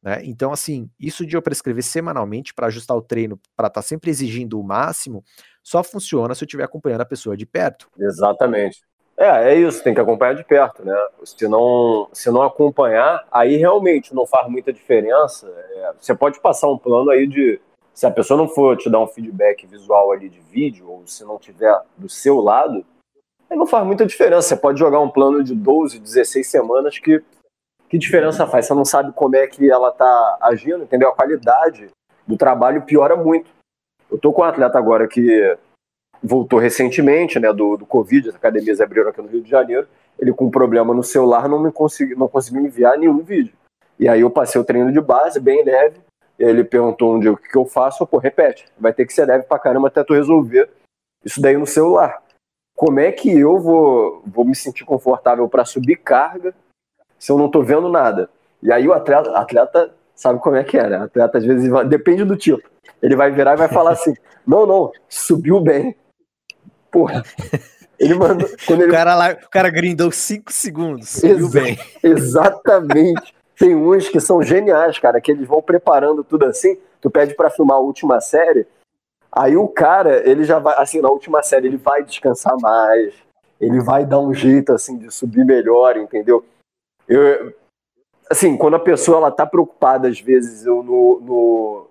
[0.05, 0.21] Né?
[0.23, 4.11] Então, assim, isso de eu prescrever semanalmente para ajustar o treino, para estar tá sempre
[4.11, 5.23] exigindo o máximo,
[5.63, 7.89] só funciona se eu estiver acompanhando a pessoa de perto.
[7.99, 8.83] Exatamente.
[9.17, 10.95] É, é isso, tem que acompanhar de perto, né?
[11.23, 15.47] Se não, se não acompanhar, aí realmente não faz muita diferença.
[15.47, 17.59] É, você pode passar um plano aí de.
[17.93, 21.23] Se a pessoa não for te dar um feedback visual ali de vídeo, ou se
[21.23, 22.85] não tiver do seu lado,
[23.49, 24.49] aí não faz muita diferença.
[24.49, 27.23] Você pode jogar um plano de 12, 16 semanas que
[27.89, 28.65] que diferença faz?
[28.65, 31.09] Você não sabe como é que ela tá agindo, entendeu?
[31.09, 31.89] A qualidade
[32.27, 33.49] do trabalho piora muito.
[34.09, 35.57] Eu tô com um atleta agora que
[36.21, 40.33] voltou recentemente, né, do, do Covid, as academias abriram aqui no Rio de Janeiro, ele
[40.33, 43.53] com um problema no celular não me consegui, não conseguiu enviar nenhum vídeo.
[43.99, 45.99] E aí eu passei o treino de base, bem leve,
[46.37, 49.13] ele perguntou um dia o que, que eu faço, eu, pô, repete, vai ter que
[49.13, 50.69] ser leve pra caramba até tu resolver
[51.23, 52.21] isso daí no celular.
[52.75, 56.53] Como é que eu vou, vou me sentir confortável para subir carga
[57.25, 58.29] se eu não tô vendo nada?
[58.61, 60.97] E aí o atleta, atleta sabe como é que é, né?
[60.97, 62.69] Atleta às vezes depende do tipo.
[63.01, 64.13] Ele vai virar e vai falar assim:
[64.45, 65.95] não, não, subiu bem.
[66.91, 67.23] Porra.
[67.97, 68.47] Ele mandou.
[68.67, 68.91] Quando ele...
[68.91, 71.09] O cara lá, o cara grindou 5 segundos.
[71.09, 71.79] Subiu Exa bem.
[72.03, 73.33] Exatamente.
[73.57, 76.77] Tem uns que são geniais, cara, que eles vão preparando tudo assim.
[77.01, 78.67] Tu pede para filmar a última série,
[79.31, 83.15] aí o cara, ele já vai, assim, na última série, ele vai descansar mais,
[83.59, 86.45] ele vai dar um jeito, assim, de subir melhor, entendeu?
[87.07, 87.53] Eu,
[88.29, 91.87] assim, quando a pessoa, ela tá preocupada, às vezes, eu no, no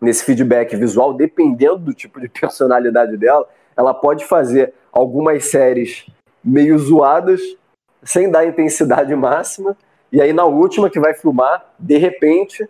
[0.00, 6.06] nesse feedback visual, dependendo do tipo de personalidade dela, ela pode fazer algumas séries
[6.42, 7.40] meio zoadas,
[8.02, 9.76] sem dar intensidade máxima,
[10.10, 12.68] e aí na última que vai filmar, de repente,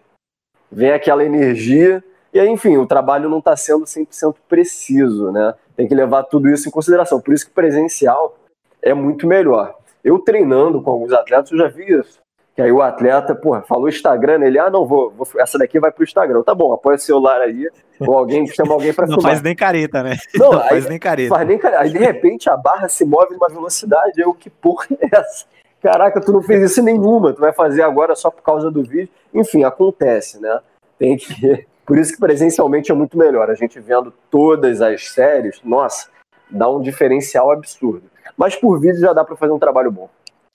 [0.70, 5.54] vem aquela energia, e aí, enfim, o trabalho não está sendo 100% preciso, né?
[5.74, 7.20] Tem que levar tudo isso em consideração.
[7.20, 8.36] Por isso que presencial
[8.82, 9.78] é muito melhor.
[10.08, 12.18] Eu treinando com alguns atletas, eu já vi isso.
[12.54, 15.92] Que aí o atleta, porra, falou Instagram, ele, ah, não, vou, vou essa daqui vai
[15.92, 16.42] pro Instagram.
[16.42, 17.68] Tá bom, apoia o celular aí,
[18.00, 19.22] ou alguém chama alguém para filmar.
[19.22, 20.16] Não faz nem careta, né?
[20.34, 21.28] Não, não aí, faz nem careta.
[21.28, 21.82] Faz nem careta.
[21.82, 25.44] Aí de repente a barra se move numa velocidade, eu, que porra é essa?
[25.82, 29.10] Caraca, tu não fez isso nenhuma, tu vai fazer agora só por causa do vídeo.
[29.32, 30.58] Enfim, acontece, né?
[30.98, 31.66] Tem que.
[31.86, 33.50] Por isso que presencialmente é muito melhor.
[33.50, 36.08] A gente vendo todas as séries, nossa,
[36.50, 38.07] dá um diferencial absurdo.
[38.38, 40.08] Mas por vídeo já dá para fazer um trabalho bom.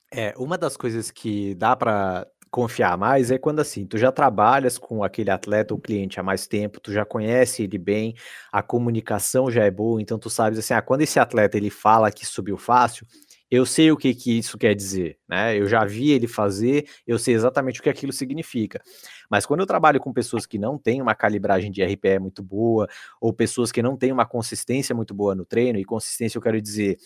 [0.09, 4.77] É, uma das coisas que dá para confiar mais é quando assim, tu já trabalhas
[4.77, 8.15] com aquele atleta ou cliente há mais tempo, tu já conhece ele bem,
[8.51, 12.11] a comunicação já é boa, então tu sabes assim, ah, quando esse atleta ele fala
[12.11, 13.07] que subiu fácil,
[13.49, 15.55] eu sei o que, que isso quer dizer, né?
[15.55, 18.81] Eu já vi ele fazer, eu sei exatamente o que aquilo significa.
[19.29, 22.87] Mas quando eu trabalho com pessoas que não têm uma calibragem de RPE muito boa,
[23.21, 26.59] ou pessoas que não têm uma consistência muito boa no treino, e consistência eu quero
[26.59, 26.97] dizer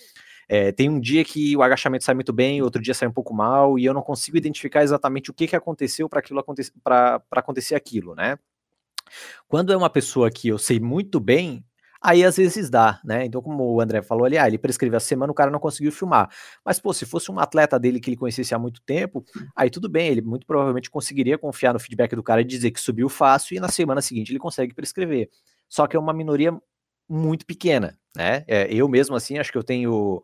[0.49, 3.33] é, tem um dia que o agachamento sai muito bem, outro dia sai um pouco
[3.33, 7.21] mal, e eu não consigo identificar exatamente o que, que aconteceu para aquilo acontecer, para
[7.31, 8.37] acontecer aquilo, né?
[9.47, 11.65] Quando é uma pessoa que eu sei muito bem,
[12.01, 13.25] aí às vezes dá, né?
[13.25, 15.91] Então, como o André falou ali, ah, ele prescreveu a semana, o cara não conseguiu
[15.91, 16.29] filmar.
[16.63, 19.23] Mas, pô, se fosse um atleta dele que ele conhecesse há muito tempo,
[19.55, 22.79] aí tudo bem, ele muito provavelmente conseguiria confiar no feedback do cara e dizer que
[22.79, 25.29] subiu fácil e na semana seguinte ele consegue prescrever.
[25.69, 26.57] Só que é uma minoria
[27.09, 28.43] muito pequena, né?
[28.47, 30.23] É, eu mesmo assim, acho que eu tenho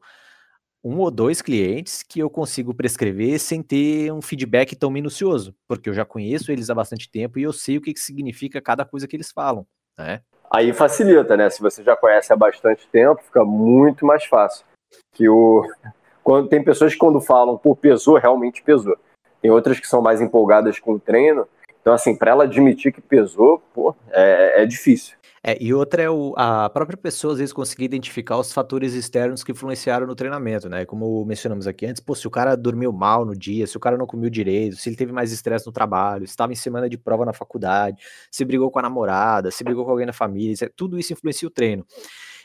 [0.84, 5.90] um ou dois clientes que eu consigo prescrever sem ter um feedback tão minucioso, porque
[5.90, 8.84] eu já conheço eles há bastante tempo e eu sei o que, que significa cada
[8.84, 9.66] coisa que eles falam,
[9.98, 10.22] né?
[10.52, 11.50] Aí facilita, né?
[11.50, 14.66] Se você já conhece há bastante tempo, fica muito mais fácil.
[15.14, 15.66] Que o
[16.24, 18.98] quando tem pessoas que quando falam, por pesou, realmente pesou.
[19.42, 21.48] Tem outras que são mais empolgadas com o treino.
[21.82, 25.18] Então, assim, para ela admitir que pesou, pô, é, é difícil.
[25.46, 29.44] É, e outra é o, a própria pessoa, às vezes, conseguir identificar os fatores externos
[29.44, 30.86] que influenciaram no treinamento, né?
[30.86, 33.98] Como mencionamos aqui antes, pô, se o cara dormiu mal no dia, se o cara
[33.98, 36.98] não comeu direito, se ele teve mais estresse no trabalho, se estava em semana de
[36.98, 38.02] prova na faculdade,
[38.32, 41.52] se brigou com a namorada, se brigou com alguém na família, tudo isso influencia o
[41.52, 41.86] treino.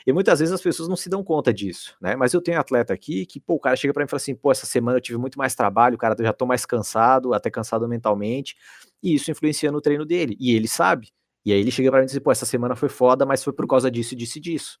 [0.07, 2.15] E muitas vezes as pessoas não se dão conta disso, né?
[2.17, 4.35] Mas eu tenho atleta aqui que, pô, o cara chega para mim e fala assim,
[4.35, 7.49] pô, essa semana eu tive muito mais trabalho, cara, eu já tô mais cansado, até
[7.49, 8.55] cansado mentalmente,
[9.03, 10.35] e isso influencia no treino dele.
[10.39, 11.09] E ele sabe.
[11.49, 13.51] E aí ele chega para mim e diz, pô, essa semana foi foda, mas foi
[13.51, 14.79] por causa disso, disso e disso.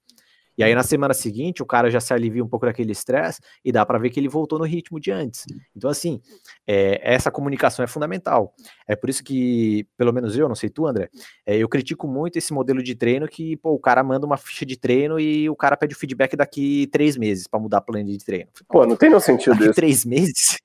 [0.55, 3.71] E aí na semana seguinte o cara já se alivia um pouco daquele estresse e
[3.71, 5.45] dá para ver que ele voltou no ritmo de antes.
[5.75, 6.21] Então assim,
[6.67, 8.53] é, essa comunicação é fundamental.
[8.87, 11.09] É por isso que, pelo menos eu, não sei tu, André,
[11.43, 14.63] é, eu critico muito esse modelo de treino que pô, o cara manda uma ficha
[14.63, 18.15] de treino e o cara pede o feedback daqui três meses para mudar a planilha
[18.15, 18.49] de treino.
[18.67, 19.73] Pô, não tem no sentido daqui isso.
[19.73, 20.57] Três meses?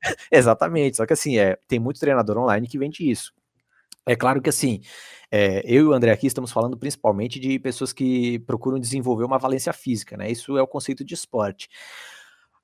[0.32, 0.96] Exatamente.
[0.96, 3.34] Só que assim, é, tem muito treinador online que vende isso.
[4.06, 4.80] É claro que assim,
[5.30, 9.38] é, eu e o André aqui estamos falando principalmente de pessoas que procuram desenvolver uma
[9.38, 10.30] valência física, né?
[10.30, 11.68] Isso é o conceito de esporte.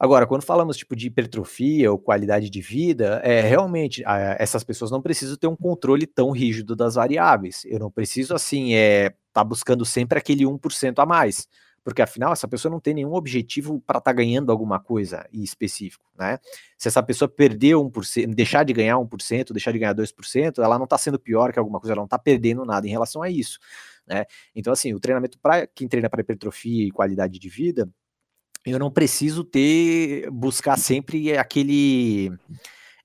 [0.00, 4.90] Agora, quando falamos tipo de hipertrofia ou qualidade de vida, é realmente a, essas pessoas
[4.90, 7.64] não precisam ter um controle tão rígido das variáveis.
[7.64, 11.48] Eu não preciso assim é tá buscando sempre aquele 1% a mais
[11.84, 15.42] porque afinal essa pessoa não tem nenhum objetivo para estar tá ganhando alguma coisa em
[15.42, 16.38] específico, né?
[16.76, 20.84] Se essa pessoa perder 1%, deixar de ganhar 1%, deixar de ganhar 2%, ela não
[20.84, 23.58] está sendo pior que alguma coisa, ela não está perdendo nada em relação a isso,
[24.06, 24.24] né?
[24.54, 27.88] Então, assim, o treinamento para quem treina para hipertrofia e qualidade de vida,
[28.64, 32.32] eu não preciso ter, buscar sempre aquele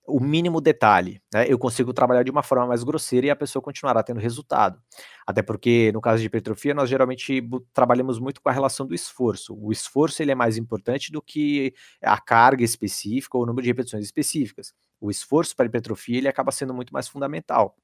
[0.05, 3.61] o mínimo detalhe, né, eu consigo trabalhar de uma forma mais grosseira e a pessoa
[3.61, 4.81] continuará tendo resultado.
[5.25, 7.41] Até porque, no caso de hipertrofia, nós geralmente
[7.73, 9.57] trabalhamos muito com a relação do esforço.
[9.57, 13.69] O esforço ele é mais importante do que a carga específica ou o número de
[13.69, 14.73] repetições específicas.
[14.99, 17.75] O esforço para hipertrofia ele acaba sendo muito mais fundamental.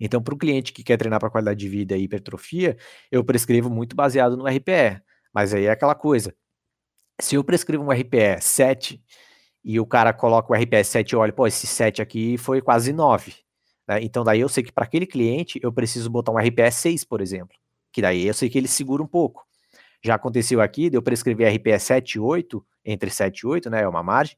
[0.00, 2.76] Então, para o cliente que quer treinar para qualidade de vida e hipertrofia,
[3.10, 5.00] eu prescrevo muito baseado no RPE.
[5.32, 6.34] Mas aí é aquela coisa.
[7.20, 9.02] Se eu prescrevo um RPE 7
[9.64, 12.92] e o cara coloca o RPS 7 e olha, pô, esse 7 aqui foi quase
[12.92, 13.34] 9.
[13.86, 14.02] Né?
[14.02, 17.20] Então daí eu sei que para aquele cliente eu preciso botar um RPS 6, por
[17.20, 17.56] exemplo,
[17.92, 19.46] que daí eu sei que ele segura um pouco.
[20.04, 23.82] Já aconteceu aqui, de eu prescrever RPS 7 e 8, entre 7 e 8, né,
[23.82, 24.36] é uma margem,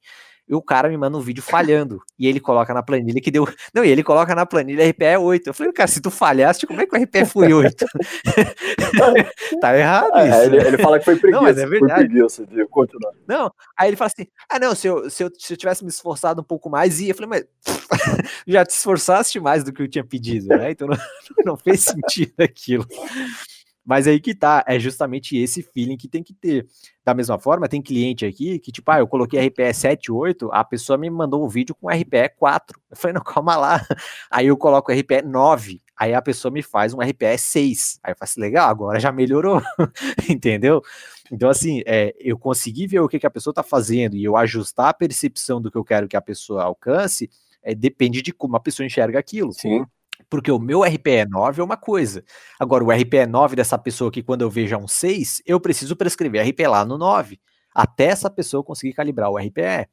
[0.49, 2.03] e o cara me manda um vídeo falhando.
[2.19, 3.47] E ele coloca na planilha que deu.
[3.75, 5.47] Não, e ele coloca na planilha RPE 8.
[5.47, 7.87] Eu falei, cara, se tu falhaste, como é que o RPE foi 8?
[9.61, 10.37] tá errado é, isso.
[10.37, 11.41] É, ele, ele, fala que foi preguiça.
[11.41, 11.95] Não, mas é verdade.
[11.95, 13.13] Foi preguiça de continuar.
[13.27, 15.91] Não, aí ele fala assim: ah, não, se eu, se eu, se eu tivesse me
[15.91, 17.11] esforçado um pouco mais, ia.
[17.11, 17.45] Eu falei, mas
[18.47, 20.71] já te esforçaste mais do que eu tinha pedido, né?
[20.71, 20.97] Então não,
[21.45, 22.87] não fez sentido aquilo.
[23.85, 26.67] Mas aí que tá, é justamente esse feeling que tem que ter.
[27.05, 30.65] Da mesma forma, tem cliente aqui que, tipo, ah, eu coloquei RPE 7, 8, a
[30.65, 32.81] pessoa me mandou um vídeo com RPE 4.
[32.91, 33.81] Eu falei, não, calma lá.
[34.31, 38.01] Aí eu coloco RPE 9, aí a pessoa me faz um RPE 6.
[38.03, 39.63] Aí eu faço, legal, agora já melhorou,
[40.29, 40.83] entendeu?
[41.31, 44.37] Então, assim, é, eu consegui ver o que, que a pessoa tá fazendo e eu
[44.37, 47.31] ajustar a percepção do que eu quero que a pessoa alcance,
[47.63, 49.53] é, depende de como a pessoa enxerga aquilo.
[49.53, 49.87] Sim.
[50.29, 52.25] Porque o meu RPE 9 é uma coisa.
[52.59, 56.47] Agora, o RPE 9 dessa pessoa que quando eu vejo um 6, eu preciso prescrever
[56.47, 57.39] RPE lá no 9.
[57.75, 59.89] Até essa pessoa conseguir calibrar o RPE.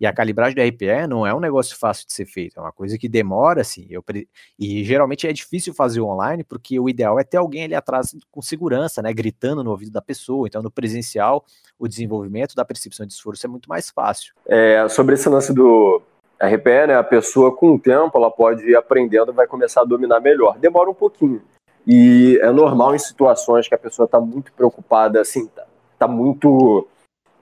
[0.00, 2.72] E a calibragem do RPE não é um negócio fácil de ser feito, é uma
[2.72, 3.86] coisa que demora, assim.
[3.88, 4.28] Eu pre...
[4.58, 8.42] E geralmente é difícil fazer online, porque o ideal é ter alguém ali atrás com
[8.42, 9.12] segurança, né?
[9.12, 10.48] Gritando no ouvido da pessoa.
[10.48, 11.44] Então, no presencial,
[11.78, 14.34] o desenvolvimento da percepção de esforço é muito mais fácil.
[14.46, 16.02] É, sobre esse lance do,
[16.42, 20.20] RPE, né, a pessoa com o tempo ela pode ir aprendendo vai começar a dominar
[20.20, 20.58] melhor.
[20.58, 21.42] Demora um pouquinho.
[21.86, 25.64] E é normal em situações que a pessoa está muito preocupada, assim, tá,
[25.98, 26.86] tá muito,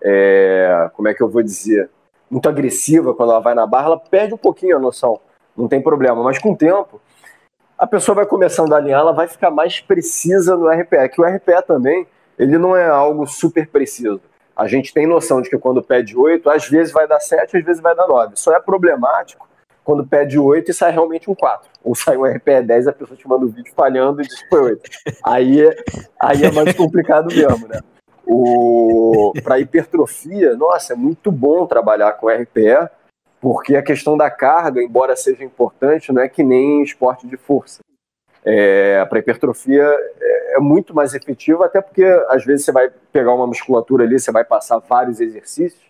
[0.03, 1.91] é, como é que eu vou dizer,
[2.31, 5.21] muito agressiva quando ela vai na barra, ela perde um pouquinho a noção.
[5.57, 6.23] Não tem problema.
[6.23, 7.01] Mas com o tempo,
[7.77, 11.09] a pessoa vai começando a alinhar, ela vai ficar mais precisa no RPE.
[11.11, 12.07] Que o RPE também,
[12.39, 14.21] ele não é algo super preciso.
[14.59, 17.65] A gente tem noção de que quando pede 8, às vezes vai dar 7, às
[17.65, 18.33] vezes vai dar 9.
[18.35, 19.49] Só é problemático
[19.85, 21.71] quando pede 8 e sai realmente um 4.
[21.85, 24.49] Ou sai um RPE 10 a pessoa te manda um vídeo falhando e diz que
[24.49, 24.91] foi 8.
[25.25, 25.77] Aí, é,
[26.21, 27.79] aí é mais complicado mesmo, né?
[28.27, 29.33] O...
[29.45, 32.91] Para hipertrofia, nossa, é muito bom trabalhar com RPE,
[33.41, 37.79] porque a questão da carga, embora seja importante, não é que nem esporte de força.
[38.51, 43.35] É, para hipertrofia é, é, muito mais efetivo, até porque às vezes você vai pegar
[43.35, 45.83] uma musculatura ali, você vai passar vários exercícios.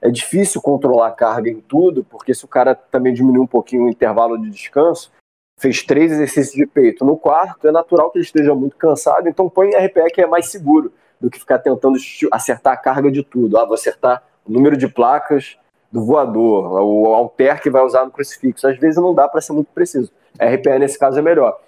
[0.00, 3.84] É difícil controlar a carga em tudo, porque se o cara também diminuir um pouquinho
[3.84, 5.10] o intervalo de descanso,
[5.58, 9.48] fez três exercícios de peito no quarto, é natural que ele esteja muito cansado, então
[9.48, 11.96] põe RPE que é mais seguro do que ficar tentando
[12.30, 13.58] acertar a carga de tudo.
[13.58, 15.56] Ah, vou acertar o número de placas
[15.90, 18.68] do voador, o alter que vai usar no crucifixo.
[18.68, 20.12] Às vezes não dá para ser muito preciso.
[20.40, 21.58] RPE nesse caso é melhor.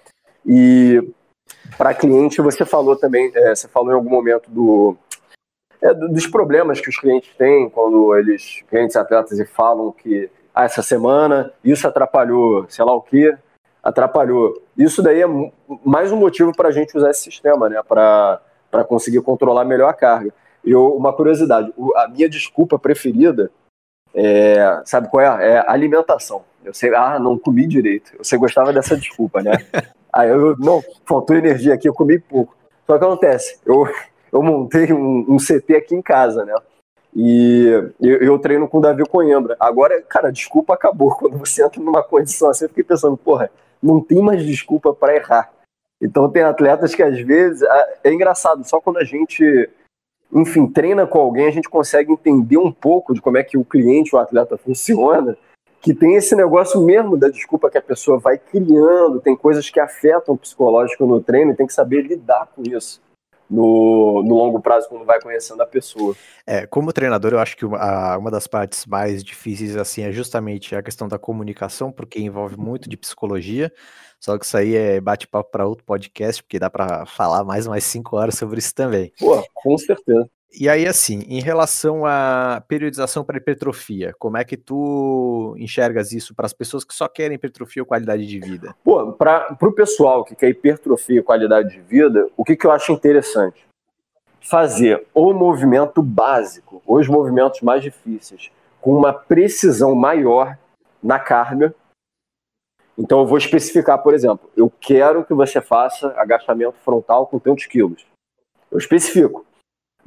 [0.47, 1.13] E
[1.77, 4.95] para cliente, você falou também, é, você falou em algum momento do,
[5.81, 10.63] é, dos problemas que os clientes têm quando eles, clientes atletas, e falam que ah,
[10.63, 13.35] essa semana isso atrapalhou, sei lá o que,
[13.83, 14.59] atrapalhou.
[14.75, 15.27] Isso daí é
[15.85, 17.81] mais um motivo para a gente usar esse sistema, né?
[17.87, 18.41] Para
[18.87, 20.33] conseguir controlar melhor a carga.
[20.63, 23.51] E uma curiosidade, a minha desculpa preferida
[24.13, 25.51] é, sabe qual é?
[25.51, 26.43] É alimentação.
[26.67, 28.11] Eu sei, ah, não comi direito.
[28.17, 29.53] Você gostava dessa desculpa, né?
[30.13, 32.55] Aí eu, não, faltou energia aqui, eu comi pouco.
[32.85, 33.87] Só que acontece, eu,
[34.31, 36.55] eu montei um, um CT aqui em casa, né?
[37.15, 37.65] E
[37.99, 39.55] eu, eu, treino com o Davi Coimbra.
[39.59, 41.15] Agora, cara, desculpa acabou.
[41.15, 43.49] Quando você entra numa condição assim, eu fiquei pensando, porra,
[43.81, 45.51] não tem mais desculpa para errar.
[46.01, 47.63] Então tem atletas que às vezes
[48.03, 49.69] é engraçado, só quando a gente,
[50.31, 53.65] enfim, treina com alguém, a gente consegue entender um pouco de como é que o
[53.65, 55.35] cliente, o atleta funciona,
[55.81, 59.79] que tem esse negócio mesmo da desculpa que a pessoa vai criando, tem coisas que
[59.79, 63.01] afetam o psicológico no treino e tem que saber lidar com isso
[63.49, 66.15] no, no longo prazo quando vai conhecendo a pessoa.
[66.45, 70.75] É, como treinador, eu acho que uma, uma das partes mais difíceis assim é justamente
[70.75, 73.71] a questão da comunicação, porque envolve muito de psicologia.
[74.19, 77.83] Só que isso aí é bate-papo para outro podcast, porque dá para falar mais umas
[77.83, 79.11] cinco horas sobre isso também.
[79.19, 80.27] Pô, com certeza.
[80.53, 86.33] E aí, assim, em relação à periodização para hipertrofia, como é que tu enxergas isso
[86.33, 88.73] para as pessoas que só querem hipertrofia ou qualidade de vida?
[88.83, 92.71] Pô, para o pessoal que quer hipertrofia e qualidade de vida, o que, que eu
[92.71, 93.67] acho interessante?
[94.41, 100.57] Fazer o movimento básico, os movimentos mais difíceis, com uma precisão maior
[101.03, 101.75] na carga.
[102.97, 107.65] Então, eu vou especificar, por exemplo, eu quero que você faça agachamento frontal com tantos
[107.65, 108.07] quilos.
[108.71, 109.45] Eu especifico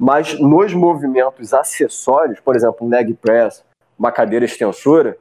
[0.01, 3.63] mas nos movimentos acessórios, por exemplo, um leg press,
[3.99, 5.15] uma cadeira extensora,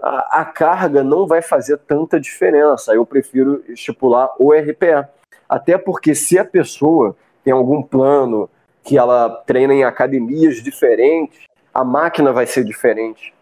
[0.00, 2.94] a, a, carga não vai fazer tanta diferença.
[2.94, 5.08] Eu prefiro estipular o RPE.
[5.48, 8.48] Até porque se a pessoa tem algum plano
[8.84, 11.42] que ela treina em academias diferentes,
[11.72, 13.34] a máquina vai ser diferente.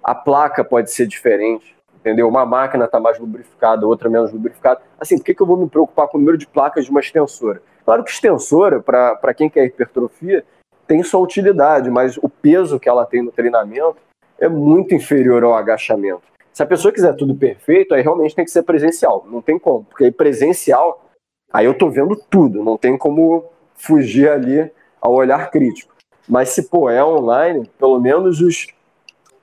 [0.00, 2.28] A placa pode ser diferente, entendeu?
[2.28, 4.80] Uma máquina está mais lubrificada, outra menos lubrificada.
[5.00, 7.00] Assim, por que, que eu vou me preocupar com o número de placas de uma
[7.00, 7.60] extensora?
[7.84, 10.44] Claro que extensora, para quem quer hipertrofia,
[10.86, 13.96] tem sua utilidade, mas o peso que ela tem no treinamento
[14.38, 16.22] é muito inferior ao agachamento.
[16.52, 19.26] Se a pessoa quiser tudo perfeito, aí realmente tem que ser presencial.
[19.30, 21.06] Não tem como, porque aí presencial,
[21.52, 24.70] aí eu tô vendo tudo, não tem como fugir ali
[25.00, 25.94] ao olhar crítico.
[26.28, 28.66] Mas se pô, é online, pelo menos os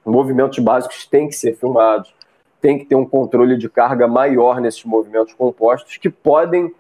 [0.06, 2.14] movimentos básicos têm que ser filmados,
[2.62, 6.74] tem que ter um controle de carga maior nesses movimentos compostos que podem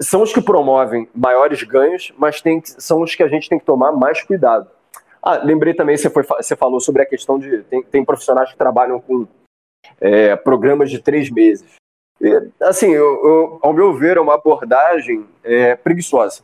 [0.00, 3.64] são os que promovem maiores ganhos, mas tem, são os que a gente tem que
[3.64, 4.68] tomar mais cuidado.
[5.22, 7.62] Ah, lembrei também, você, foi, você falou sobre a questão de.
[7.64, 9.26] Tem, tem profissionais que trabalham com
[10.00, 11.66] é, programas de três meses.
[12.20, 16.42] E, assim, eu, eu, ao meu ver, é uma abordagem é, preguiçosa.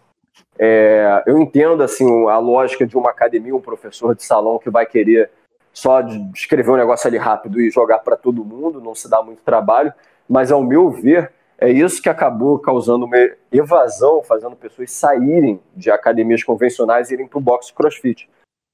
[0.58, 4.86] É, eu entendo assim a lógica de uma academia, um professor de salão que vai
[4.86, 5.30] querer
[5.72, 6.00] só
[6.34, 9.92] escrever um negócio ali rápido e jogar para todo mundo, não se dá muito trabalho,
[10.28, 13.16] mas ao meu ver, é isso que acabou causando uma
[13.52, 18.28] evasão, fazendo pessoas saírem de academias convencionais e irem para o boxe crossfit.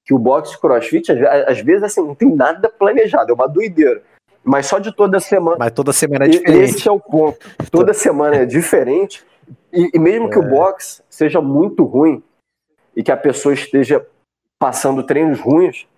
[0.05, 1.11] Que o boxe crossfit,
[1.49, 4.03] às vezes, assim, não tem nada planejado, é uma doideira.
[4.45, 5.57] Mas só de toda semana.
[5.59, 6.63] Mas toda semana é diferente.
[6.63, 7.45] Esse é o ponto.
[7.73, 9.27] Toda semana é diferente.
[9.73, 10.31] E, e mesmo é.
[10.31, 10.49] que o é.
[10.49, 12.23] boxe seja muito ruim
[12.95, 14.07] e que a pessoa esteja
[14.61, 15.89] passando treinos ruins,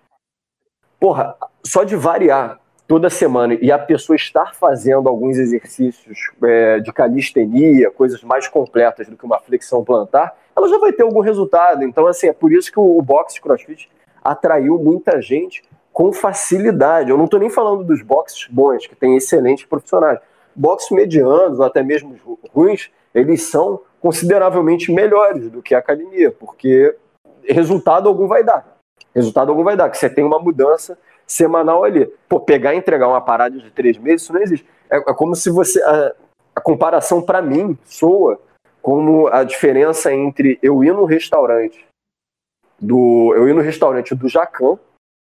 [0.99, 2.59] porra, só de variar
[2.89, 9.07] toda semana e a pessoa estar fazendo alguns exercícios é, de calistenia, coisas mais completas
[9.07, 11.83] do que uma flexão plantar, ela já vai ter algum resultado.
[11.83, 13.87] Então, assim, é por isso que o, boxe crossfit
[14.23, 15.61] atraiu muita gente
[15.93, 17.11] com facilidade.
[17.11, 20.17] Eu não estou nem falando dos boxes bons, que tem excelentes profissionais.
[20.55, 22.15] Boxes medianos, ou até mesmo
[22.51, 26.95] ruins, eles são consideravelmente melhores do que a academia, porque
[27.47, 28.79] resultado algum vai dar.
[29.13, 30.97] Resultado algum vai dar, que você tem uma mudança
[31.29, 32.07] semanal ali.
[32.27, 34.65] Pô, pegar e entregar uma parada de três meses, isso não existe.
[34.89, 35.81] É, é como se você.
[35.83, 36.13] A,
[36.55, 38.39] a comparação, para mim, soa
[38.81, 41.85] como a diferença entre eu ir no restaurante
[42.79, 43.33] do.
[43.35, 44.77] Eu ir no restaurante do Jacan,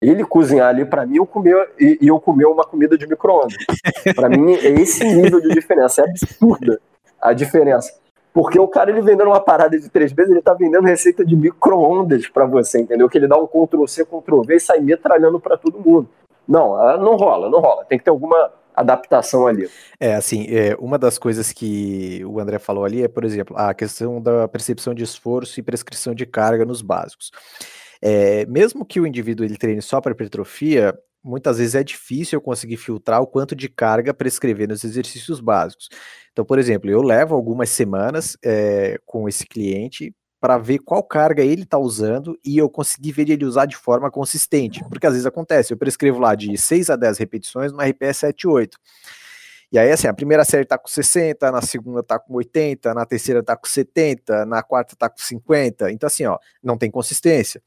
[0.01, 3.57] ele cozinhar ali para mim eu comer, e, eu comer uma comida de micro-ondas.
[4.15, 6.03] para mim, é esse nível de diferença.
[6.03, 6.81] É absurda
[7.21, 7.93] a diferença.
[8.33, 11.35] Porque o cara, ele vendendo uma parada de três vezes, ele tá vendendo receita de
[11.35, 13.09] micro-ondas para você, entendeu?
[13.09, 16.09] Que ele dá um Ctrl-C, Ctrl-V e sai metralhando para todo mundo.
[16.47, 17.85] Não, ah, não rola, não rola.
[17.85, 19.69] Tem que ter alguma adaptação ali.
[19.99, 23.75] É, assim, é, uma das coisas que o André falou ali é, por exemplo, a
[23.75, 27.31] questão da percepção de esforço e prescrição de carga nos básicos.
[28.01, 30.97] É, mesmo que o indivíduo ele treine só para hipertrofia,
[31.29, 35.89] muitas vezes é difícil eu conseguir filtrar o quanto de carga prescrever nos exercícios básicos.
[36.33, 41.43] Então, por exemplo, eu levo algumas semanas é, com esse cliente para ver qual carga
[41.43, 44.83] ele está usando e eu conseguir ver ele usar de forma consistente.
[44.89, 48.47] Porque às vezes acontece, eu prescrevo lá de 6 a 10 repetições no RPE 7,
[48.47, 48.79] 8.
[49.71, 53.05] E aí, assim, a primeira série tá com 60, na segunda tá com 80, na
[53.05, 55.93] terceira tá com 70, na quarta tá com 50.
[55.93, 57.61] Então, assim, ó, não tem consistência.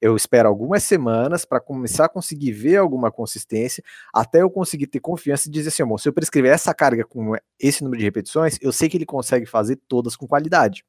[0.00, 3.82] Eu espero algumas semanas para começar a conseguir ver alguma consistência,
[4.12, 7.34] até eu conseguir ter confiança e dizer assim, amor, se eu prescrever essa carga com
[7.58, 10.84] esse número de repetições, eu sei que ele consegue fazer todas com qualidade.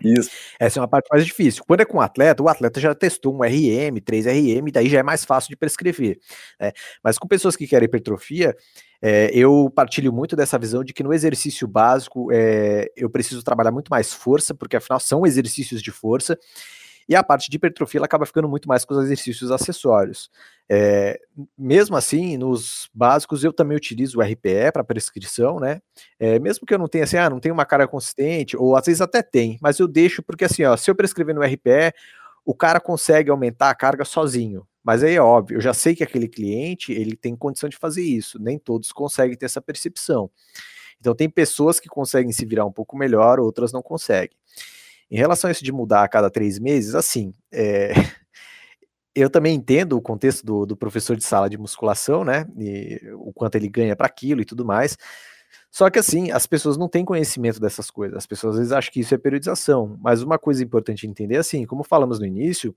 [0.00, 0.30] Isso.
[0.58, 1.64] Essa é uma parte mais difícil.
[1.66, 5.02] Quando é com o atleta, o atleta já testou um RM, 3RM, daí já é
[5.02, 6.18] mais fácil de prescrever.
[6.60, 6.72] Né?
[7.02, 8.56] Mas com pessoas que querem hipertrofia,
[9.02, 13.72] é, eu partilho muito dessa visão de que no exercício básico é, eu preciso trabalhar
[13.72, 16.38] muito mais força, porque afinal são exercícios de força,
[17.08, 20.30] e a parte de hipertrofia acaba ficando muito mais com os exercícios acessórios.
[20.68, 21.18] É,
[21.56, 25.80] mesmo assim, nos básicos eu também utilizo o RPE para prescrição, né?
[26.20, 28.84] É, mesmo que eu não tenha assim, ah, não tenho uma cara consistente, ou às
[28.84, 31.94] vezes até tem, mas eu deixo porque assim, ó, se eu prescrever no RPE,
[32.44, 34.66] o cara consegue aumentar a carga sozinho.
[34.84, 38.02] Mas aí é óbvio, eu já sei que aquele cliente ele tem condição de fazer
[38.02, 38.38] isso.
[38.38, 40.30] Nem todos conseguem ter essa percepção.
[41.00, 44.36] Então tem pessoas que conseguem se virar um pouco melhor, outras não conseguem.
[45.10, 47.92] Em relação a isso de mudar a cada três meses, assim, é,
[49.14, 52.46] eu também entendo o contexto do, do, professor de sala de musculação, né?
[52.58, 54.96] E o quanto ele ganha para aquilo e tudo mais.
[55.70, 58.16] Só que assim, as pessoas não têm conhecimento dessas coisas.
[58.16, 59.98] As pessoas às vezes acham que isso é periodização.
[60.00, 62.74] Mas uma coisa importante entender é assim, como falamos no início,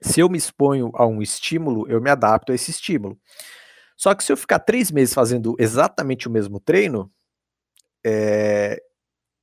[0.00, 3.18] se eu me exponho a um estímulo, eu me adapto a esse estímulo.
[3.96, 7.10] Só que se eu ficar três meses fazendo exatamente o mesmo treino,
[8.04, 8.82] é,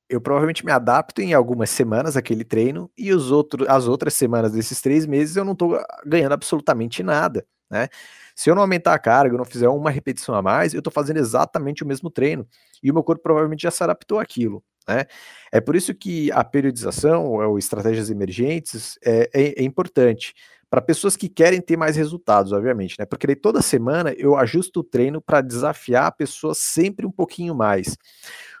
[0.08, 4.52] eu provavelmente me adapto em algumas semanas àquele treino e os outros, as outras semanas
[4.52, 7.88] desses três meses eu não estou ganhando absolutamente nada, né?
[8.34, 10.92] Se eu não aumentar a carga, eu não fizer uma repetição a mais, eu estou
[10.92, 12.46] fazendo exatamente o mesmo treino
[12.82, 15.04] e o meu corpo provavelmente já se adaptou àquilo, né?
[15.52, 20.34] É por isso que a periodização ou estratégias emergentes é, é, é importante
[20.70, 23.06] para pessoas que querem ter mais resultados, obviamente, né?
[23.06, 27.54] Porque daí toda semana eu ajusto o treino para desafiar a pessoa sempre um pouquinho
[27.54, 27.96] mais.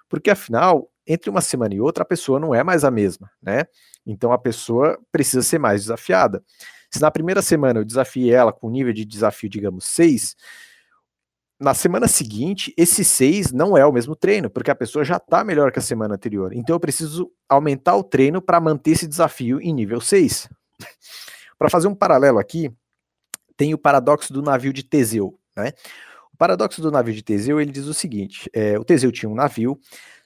[0.08, 3.64] Porque afinal, entre uma semana e outra, a pessoa não é mais a mesma, né?
[4.06, 6.42] Então a pessoa precisa ser mais desafiada.
[6.90, 10.36] Se na primeira semana eu desafiei ela com nível de desafio, digamos, 6,
[11.60, 15.42] na semana seguinte, esse 6 não é o mesmo treino, porque a pessoa já está
[15.42, 16.52] melhor que a semana anterior.
[16.52, 20.48] Então eu preciso aumentar o treino para manter esse desafio em nível 6.
[21.58, 22.72] para fazer um paralelo aqui,
[23.56, 25.72] tem o paradoxo do navio de Teseu, né?
[26.32, 29.34] O paradoxo do navio de Teseu, ele diz o seguinte, é, o Teseu tinha um
[29.34, 29.76] navio,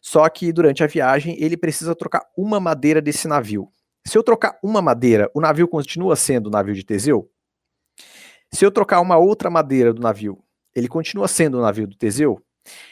[0.03, 3.73] só que durante a viagem ele precisa trocar uma madeira desse navio.
[4.05, 7.31] Se eu trocar uma madeira, o navio continua sendo o navio de Teseu?
[8.53, 10.43] Se eu trocar uma outra madeira do navio,
[10.75, 12.43] ele continua sendo o navio do Teseu?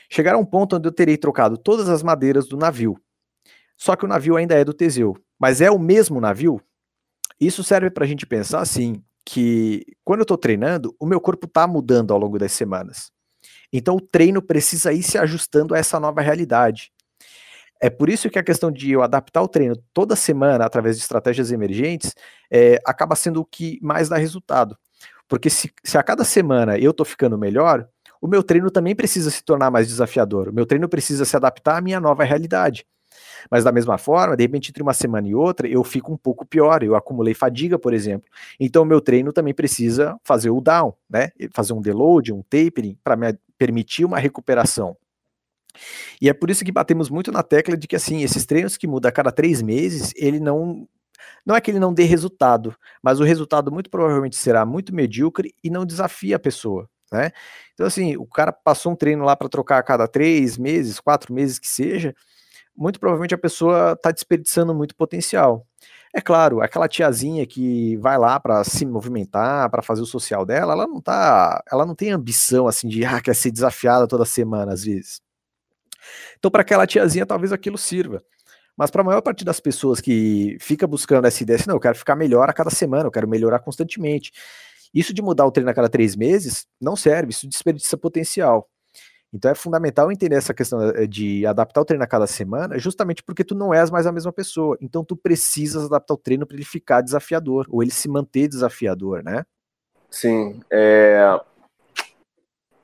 [0.08, 2.96] Chegará um ponto onde eu terei trocado todas as madeiras do navio.
[3.76, 5.16] Só que o navio ainda é do Teseu.
[5.38, 6.60] Mas é o mesmo navio?
[7.40, 11.46] Isso serve para a gente pensar assim, que quando eu estou treinando, o meu corpo
[11.46, 13.10] está mudando ao longo das semanas.
[13.72, 16.92] Então o treino precisa ir se ajustando a essa nova realidade.
[17.80, 21.02] É por isso que a questão de eu adaptar o treino toda semana através de
[21.02, 22.14] estratégias emergentes
[22.50, 24.76] é, acaba sendo o que mais dá resultado.
[25.26, 27.88] Porque se, se a cada semana eu estou ficando melhor,
[28.20, 30.48] o meu treino também precisa se tornar mais desafiador.
[30.48, 32.84] O meu treino precisa se adaptar à minha nova realidade.
[33.50, 36.44] Mas da mesma forma, de repente, entre uma semana e outra, eu fico um pouco
[36.44, 38.28] pior, eu acumulei fadiga, por exemplo.
[38.58, 41.30] Então, o meu treino também precisa fazer o down, né?
[41.52, 44.96] Fazer um deload, um tapering, para me permitir uma recuperação.
[46.20, 48.86] E é por isso que batemos muito na tecla de que assim, esses treinos que
[48.86, 50.88] mudam a cada três meses, ele não.
[51.44, 55.54] Não é que ele não dê resultado, mas o resultado muito provavelmente será muito medíocre
[55.62, 56.88] e não desafia a pessoa.
[57.12, 57.30] Né?
[57.74, 61.34] Então, assim, o cara passou um treino lá para trocar a cada três meses, quatro
[61.34, 62.14] meses que seja,
[62.76, 65.66] muito provavelmente a pessoa está desperdiçando muito potencial.
[66.14, 70.72] É claro, aquela tiazinha que vai lá para se movimentar, para fazer o social dela,
[70.72, 74.72] ela não tá, ela não tem ambição assim de ah, quer ser desafiada toda semana
[74.72, 75.20] às vezes.
[76.38, 78.22] Então, para aquela tiazinha, talvez aquilo sirva.
[78.76, 81.80] Mas para a maior parte das pessoas que fica buscando essa ideia, assim, não, eu
[81.80, 84.32] quero ficar melhor a cada semana, eu quero melhorar constantemente.
[84.94, 88.68] Isso de mudar o treino a cada três meses não serve, isso desperdiça potencial.
[89.32, 93.22] Então é fundamental entender essa questão eh, de adaptar o treino a cada semana, justamente
[93.22, 94.76] porque tu não és mais a mesma pessoa.
[94.80, 99.22] Então tu precisas adaptar o treino para ele ficar desafiador, ou ele se manter desafiador,
[99.22, 99.44] né?
[100.10, 100.60] Sim.
[100.70, 101.38] É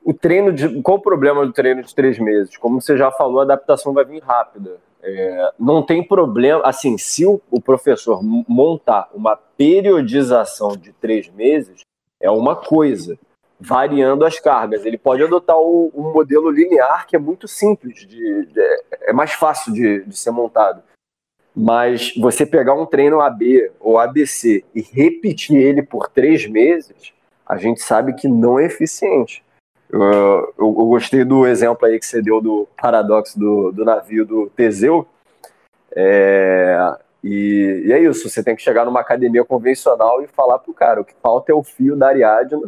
[0.06, 0.80] o treino de.
[0.82, 2.56] Qual o problema do treino de três meses?
[2.56, 4.78] Como você já falou, a adaptação vai vir rápida.
[5.02, 6.62] É, não tem problema.
[6.64, 11.80] Assim, se o, o, professor montar uma periodização de três meses,
[12.20, 13.18] é uma coisa,
[13.58, 14.86] variando as cargas.
[14.86, 18.60] Ele pode adotar o, um modelo linear, que é muito simples, de, de
[19.02, 20.84] é mais fácil de, de ser montado.
[21.52, 27.12] Mas você pegar um treino AB ou ABC e repetir ele por três meses,
[27.44, 29.44] a gente sabe que não é eficiente.
[29.90, 34.24] Eu, eu, eu, gostei do exemplo aí que você deu do paradoxo do, do navio
[34.24, 35.06] do Teseu.
[35.94, 40.74] É, e, e, é isso, você tem que chegar numa academia convencional e falar pro
[40.74, 42.62] cara, o que falta é o fio da Ariadne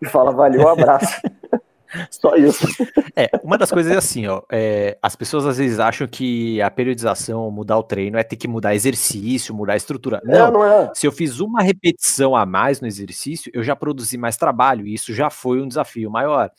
[0.00, 1.20] e fala, valeu, abraço.
[2.10, 2.66] Só isso.
[3.14, 4.42] É, uma das coisas é assim, ó.
[4.50, 8.48] É, as pessoas às vezes acham que a periodização, mudar o treino, é ter que
[8.48, 10.20] mudar exercício, mudar a estrutura.
[10.26, 10.92] É, não, é, não é.
[10.94, 14.94] Se eu fiz uma repetição a mais no exercício, eu já produzi mais trabalho, e
[14.94, 16.50] isso já foi um desafio maior.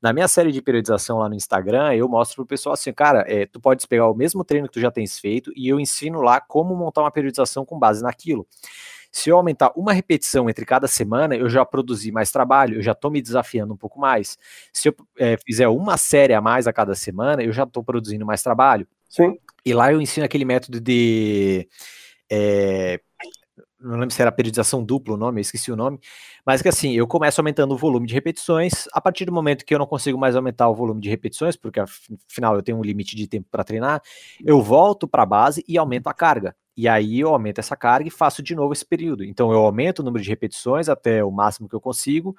[0.00, 3.46] Na minha série de periodização lá no Instagram, eu mostro pro pessoal assim, cara, é,
[3.46, 6.40] tu podes pegar o mesmo treino que tu já tens feito e eu ensino lá
[6.40, 8.46] como montar uma periodização com base naquilo.
[9.10, 12.92] Se eu aumentar uma repetição entre cada semana, eu já produzi mais trabalho, eu já
[12.92, 14.36] estou me desafiando um pouco mais.
[14.72, 18.26] Se eu é, fizer uma série a mais a cada semana, eu já estou produzindo
[18.26, 18.86] mais trabalho.
[19.08, 19.38] Sim.
[19.64, 21.68] E lá eu ensino aquele método de.
[22.30, 23.00] É,
[23.80, 26.00] não lembro se era periodização dupla o nome, eu esqueci o nome,
[26.44, 29.74] mas que assim, eu começo aumentando o volume de repetições, a partir do momento que
[29.74, 33.14] eu não consigo mais aumentar o volume de repetições, porque afinal eu tenho um limite
[33.14, 34.02] de tempo para treinar,
[34.44, 36.56] eu volto para a base e aumento a carga.
[36.78, 39.24] E aí eu aumento essa carga e faço de novo esse período.
[39.24, 42.36] Então eu aumento o número de repetições até o máximo que eu consigo.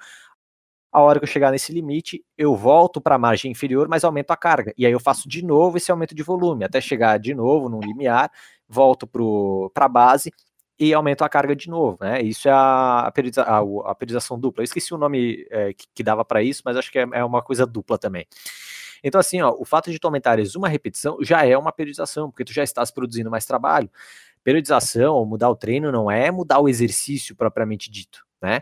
[0.90, 4.30] A hora que eu chegar nesse limite, eu volto para a margem inferior, mas aumento
[4.30, 4.72] a carga.
[4.78, 7.80] E aí eu faço de novo esse aumento de volume, até chegar de novo no
[7.80, 8.32] limiar,
[8.66, 10.32] volto para a base
[10.78, 12.22] e aumento a carga de novo, né?
[12.22, 14.62] Isso é a, a, a periodização dupla.
[14.62, 17.22] Eu esqueci o nome é, que, que, dava para isso, mas acho que é, é,
[17.22, 18.26] uma coisa dupla também.
[19.04, 22.44] Então, assim, ó, o fato de tu aumentares uma repetição já é uma periodização, porque
[22.44, 23.90] tu já estás produzindo mais trabalho
[24.44, 28.60] periodização ou mudar o treino não é mudar o exercício propriamente dito, né?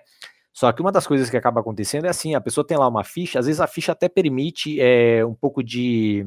[0.53, 3.05] Só que uma das coisas que acaba acontecendo é assim, a pessoa tem lá uma
[3.05, 6.27] ficha, às vezes a ficha até permite é, um pouco de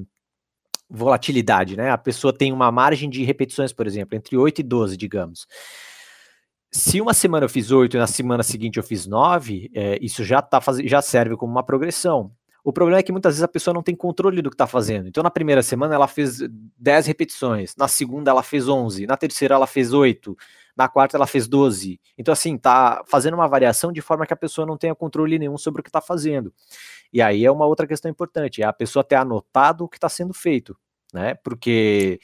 [0.89, 1.89] volatilidade, né?
[1.89, 5.47] A pessoa tem uma margem de repetições, por exemplo, entre 8 e 12, digamos.
[6.71, 10.23] Se uma semana eu fiz 8 e na semana seguinte eu fiz 9, é, isso
[10.23, 12.31] já, tá já serve como uma progressão.
[12.63, 15.07] O problema é que muitas vezes a pessoa não tem controle do que está fazendo.
[15.07, 16.39] Então, na primeira semana, ela fez
[16.77, 20.37] 10 repetições, na segunda, ela fez 11, na terceira, ela fez 8,
[20.77, 21.99] na quarta, ela fez 12.
[22.17, 25.57] Então, assim, tá fazendo uma variação de forma que a pessoa não tenha controle nenhum
[25.57, 26.53] sobre o que está fazendo.
[27.11, 30.09] E aí é uma outra questão importante: é a pessoa ter anotado o que está
[30.09, 30.77] sendo feito,
[31.13, 31.33] né?
[31.35, 32.19] Porque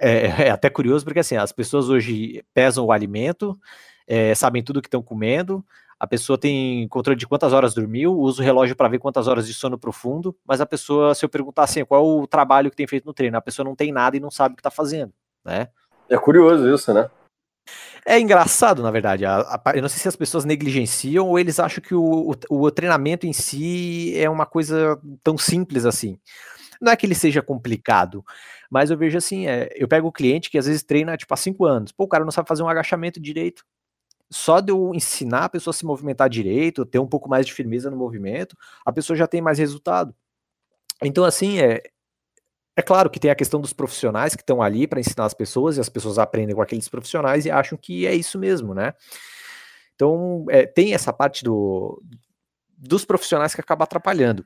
[0.00, 3.58] é, é, até curioso, porque assim, as pessoas hoje pesam o alimento,
[4.06, 5.64] é, sabem tudo que estão comendo,
[6.04, 9.46] a pessoa tem controle de quantas horas dormiu, usa o relógio para ver quantas horas
[9.46, 12.76] de sono profundo, mas a pessoa, se eu perguntar assim, qual é o trabalho que
[12.76, 14.70] tem feito no treino, a pessoa não tem nada e não sabe o que está
[14.70, 15.68] fazendo, né?
[16.10, 17.08] É curioso isso, né?
[18.04, 19.24] É engraçado, na verdade.
[19.24, 22.64] A, a, eu não sei se as pessoas negligenciam ou eles acham que o, o,
[22.64, 26.18] o, treinamento em si é uma coisa tão simples assim.
[26.82, 28.22] Não é que ele seja complicado,
[28.70, 31.36] mas eu vejo assim: é, eu pego o cliente que às vezes treina tipo há
[31.38, 31.92] cinco anos.
[31.92, 33.64] Pô, o cara não sabe fazer um agachamento direito
[34.34, 37.52] só de eu ensinar a pessoa a se movimentar direito, ter um pouco mais de
[37.52, 40.12] firmeza no movimento, a pessoa já tem mais resultado.
[41.00, 41.80] Então, assim, é,
[42.76, 45.76] é claro que tem a questão dos profissionais que estão ali para ensinar as pessoas,
[45.76, 48.94] e as pessoas aprendem com aqueles profissionais e acham que é isso mesmo, né?
[49.94, 52.02] Então, é, tem essa parte do,
[52.76, 54.44] dos profissionais que acaba atrapalhando.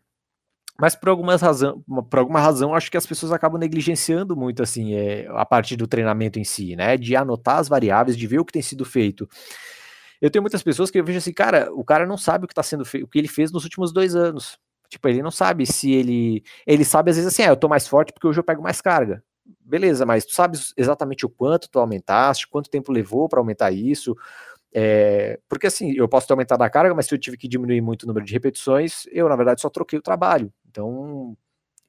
[0.79, 4.95] Mas por, algumas razão, por alguma razão, acho que as pessoas acabam negligenciando muito assim
[4.95, 6.97] é, a parte do treinamento em si, né?
[6.97, 9.27] De anotar as variáveis, de ver o que tem sido feito.
[10.21, 12.53] Eu tenho muitas pessoas que eu vejo assim, cara, o cara não sabe o que
[12.53, 14.59] está sendo feito, o que ele fez nos últimos dois anos.
[14.89, 16.43] Tipo, ele não sabe se ele.
[16.67, 18.81] Ele sabe, às vezes, assim, ah, eu tô mais forte porque hoje eu pego mais
[18.81, 19.23] carga.
[19.61, 24.15] Beleza, mas tu sabes exatamente o quanto tu aumentaste, quanto tempo levou para aumentar isso,
[24.73, 27.81] é, porque assim, eu posso ter aumentado a carga, mas se eu tive que diminuir
[27.81, 30.53] muito o número de repetições, eu na verdade só troquei o trabalho.
[30.69, 31.37] Então,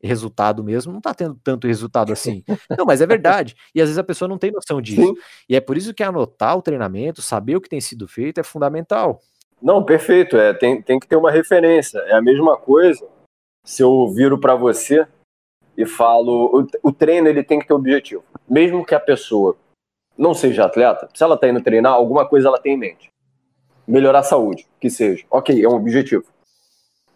[0.01, 2.43] resultado mesmo não tá tendo tanto resultado assim.
[2.77, 3.55] Não, mas é verdade.
[3.75, 5.01] E às vezes a pessoa não tem noção disso.
[5.01, 5.13] Sim.
[5.47, 8.43] E é por isso que anotar o treinamento, saber o que tem sido feito é
[8.43, 9.19] fundamental.
[9.61, 10.37] Não, perfeito.
[10.37, 11.99] É, tem, tem que ter uma referência.
[11.99, 13.05] É a mesma coisa
[13.65, 15.05] se eu viro para você
[15.77, 18.23] e falo, o, o treino ele tem que ter objetivo.
[18.49, 19.55] Mesmo que a pessoa
[20.17, 23.09] não seja atleta, se ela está indo treinar, alguma coisa ela tem em mente.
[23.87, 25.25] Melhorar a saúde, que seja.
[25.29, 26.25] Ok, é um objetivo.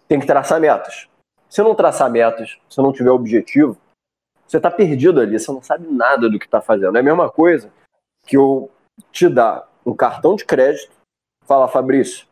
[0.07, 1.07] Tem que traçar metas.
[1.53, 3.77] Se não traçar metas, se não tiver objetivo,
[4.47, 6.97] você está perdido ali, você não sabe nada do que está fazendo.
[6.97, 7.71] É a mesma coisa
[8.25, 8.71] que eu
[9.11, 10.91] te dar um cartão de crédito,
[11.45, 12.25] fala, Fabrício,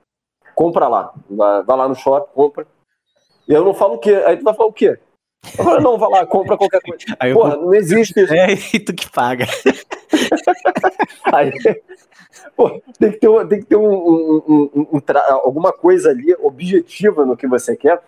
[0.56, 1.14] compra lá.
[1.30, 2.66] Vai, lá no shopping, compra.
[3.48, 4.24] E eu não falo o quê?
[4.26, 4.98] Aí tu vai falar o quê?
[5.56, 7.06] Eu falo, não, vai lá, compra qualquer coisa.
[7.20, 8.34] Aí Porra, não existe isso.
[8.34, 9.46] É, e tu que paga.
[11.32, 11.52] Aí,
[12.56, 15.02] pô, tem que ter, tem que ter um, um, um, um
[15.44, 18.02] alguma coisa ali objetiva no que você quer,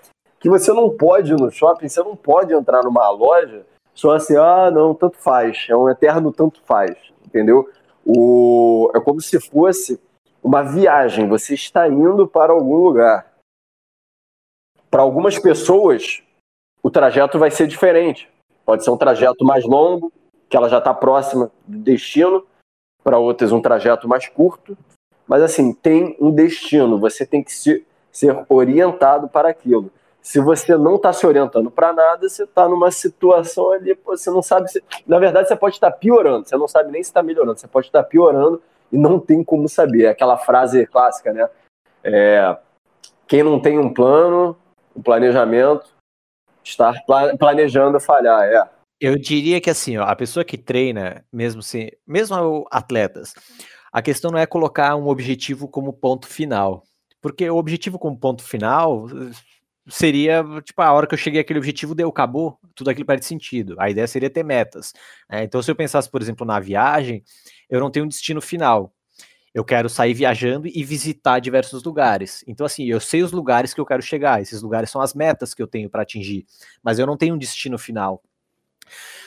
[0.44, 3.66] que você não pode ir no shopping, você não pode entrar numa loja
[3.96, 7.70] só assim, ah, não, tanto faz, é um eterno tanto faz, entendeu?
[8.06, 9.98] O, é como se fosse
[10.44, 13.32] uma viagem, você está indo para algum lugar.
[14.92, 16.22] Para algumas pessoas,
[16.82, 18.30] o trajeto vai ser diferente.
[18.66, 20.12] Pode ser um trajeto mais longo,
[20.50, 22.46] que ela já está próxima do destino,
[23.02, 24.78] para outras um trajeto mais curto,
[25.26, 29.90] mas assim, tem um destino, você tem que se, ser orientado para aquilo.
[30.24, 34.42] Se você não está se orientando para nada, você está numa situação ali, você não
[34.42, 34.82] sabe se.
[35.06, 37.88] Na verdade, você pode estar piorando, você não sabe nem se está melhorando, você pode
[37.88, 40.06] estar piorando e não tem como saber.
[40.06, 41.50] É aquela frase clássica, né?
[42.02, 42.58] É,
[43.28, 44.56] quem não tem um plano,
[44.96, 45.94] um planejamento,
[46.64, 46.96] estar
[47.38, 48.70] planejando falhar, é.
[49.02, 53.34] Eu diria que assim, ó, a pessoa que treina, mesmo se, mesmo atletas,
[53.92, 56.84] a questão não é colocar um objetivo como ponto final.
[57.22, 59.06] Porque o objetivo como ponto final
[59.88, 63.76] seria, tipo, a hora que eu cheguei àquele objetivo, deu, acabou, tudo aquilo perde sentido.
[63.80, 64.94] A ideia seria ter metas.
[65.30, 65.44] Né?
[65.44, 67.24] Então, se eu pensasse, por exemplo, na viagem,
[67.70, 68.94] eu não tenho um destino final.
[69.54, 72.44] Eu quero sair viajando e visitar diversos lugares.
[72.48, 75.54] Então, assim, eu sei os lugares que eu quero chegar, esses lugares são as metas
[75.54, 76.46] que eu tenho para atingir,
[76.82, 78.24] mas eu não tenho um destino final.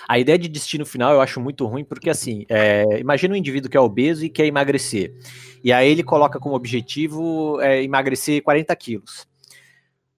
[0.09, 3.71] A ideia de destino final eu acho muito ruim, porque assim, é, imagina um indivíduo
[3.71, 5.15] que é obeso e quer emagrecer.
[5.63, 9.27] E aí ele coloca como objetivo é, emagrecer 40 quilos.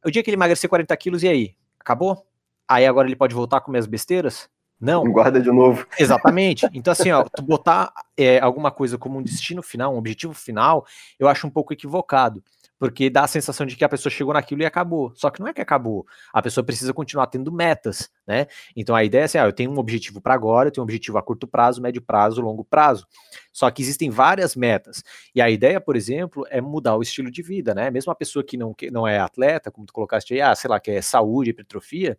[0.09, 1.55] O dia que ele emagrecer 40 quilos, e aí?
[1.79, 2.27] Acabou?
[2.67, 4.49] Aí agora ele pode voltar a comer as besteiras?
[4.81, 5.05] Não.
[5.05, 5.87] Guarda de novo.
[6.01, 6.67] Exatamente.
[6.73, 10.87] Então, assim, ó, tu botar é, alguma coisa como um destino final, um objetivo final,
[11.19, 12.43] eu acho um pouco equivocado
[12.79, 15.13] porque dá a sensação de que a pessoa chegou naquilo e acabou.
[15.15, 16.07] Só que não é que acabou.
[16.33, 18.47] A pessoa precisa continuar tendo metas, né?
[18.77, 20.87] Então a ideia é assim: ah, eu tenho um objetivo para agora, eu tenho um
[20.87, 23.07] objetivo a curto prazo, médio prazo, longo prazo.
[23.53, 25.03] Só que existem várias metas.
[25.35, 27.91] E a ideia, por exemplo, é mudar o estilo de vida, né?
[27.91, 30.71] Mesmo a pessoa que não, que não é atleta, como tu colocaste aí, ah, sei
[30.71, 32.17] lá, que é saúde, hipertrofia,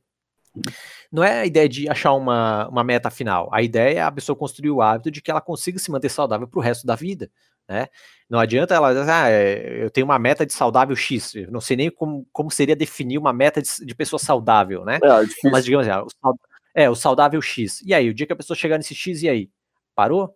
[1.12, 3.50] não é a ideia de achar uma, uma meta final.
[3.54, 6.48] A ideia é a pessoa construir o hábito de que ela consiga se manter saudável
[6.48, 7.30] para o resto da vida.
[7.70, 7.88] Né?
[8.28, 11.62] Não adianta ela dizer, ah, é, eu tenho uma meta de saudável X, eu não
[11.62, 14.98] sei nem como, como seria definir uma meta de, de pessoa saudável, né?
[15.04, 16.36] É, Mas digamos assim, ah, o,
[16.74, 17.82] é, o saudável X.
[17.86, 19.52] E aí, o dia que a pessoa chegar nesse X, e aí?
[19.96, 20.36] Parou?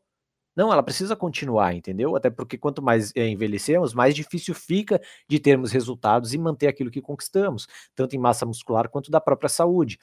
[0.56, 2.16] Não, ela precisa continuar, entendeu?
[2.16, 6.92] Até porque quanto mais é, envelhecemos, mais difícil fica de termos resultados e manter aquilo
[6.92, 9.98] que conquistamos, tanto em massa muscular quanto da própria saúde.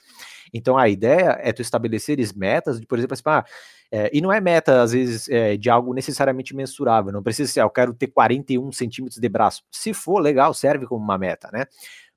[0.53, 3.45] Então a ideia é tu estabeleceres metas, de, por exemplo, assim, ah,
[3.91, 7.59] é, e não é meta, às vezes, é, de algo necessariamente mensurável, não precisa ser,
[7.59, 9.63] ah, eu quero ter 41 centímetros de braço.
[9.69, 11.65] Se for, legal, serve como uma meta, né?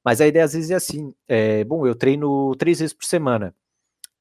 [0.04, 3.54] Mas a ideia às vezes é assim: é, bom, eu treino três vezes por semana.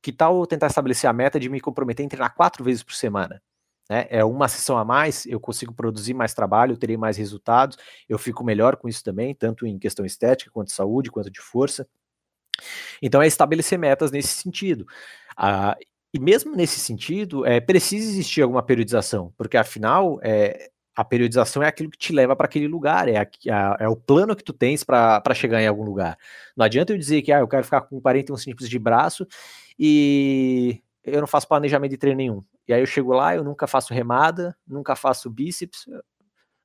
[0.02, 3.42] Que tal tentar estabelecer a meta de me comprometer em treinar quatro vezes por semana?
[3.90, 4.08] Né?
[4.10, 7.78] É uma sessão a mais, eu consigo produzir mais trabalho, eu terei mais resultados,
[8.10, 11.42] eu fico melhor com isso também, tanto em questão estética, quanto de saúde, quanto de
[11.42, 11.88] força.
[13.02, 14.86] Então é estabelecer metas nesse sentido.
[15.38, 15.78] Ah,
[16.14, 21.68] e mesmo nesse sentido, é, precisa existir alguma periodização, porque afinal, é, a periodização é
[21.68, 24.54] aquilo que te leva para aquele lugar, é, a, a, é, o plano que tu
[24.54, 26.18] tens para chegar em algum lugar.
[26.56, 29.28] Não adianta eu dizer que ah, eu quero ficar com 41 centímetros de braço
[29.78, 32.42] e eu não faço planejamento de treino nenhum.
[32.68, 35.86] E aí eu chego lá, eu nunca faço remada, nunca faço bíceps,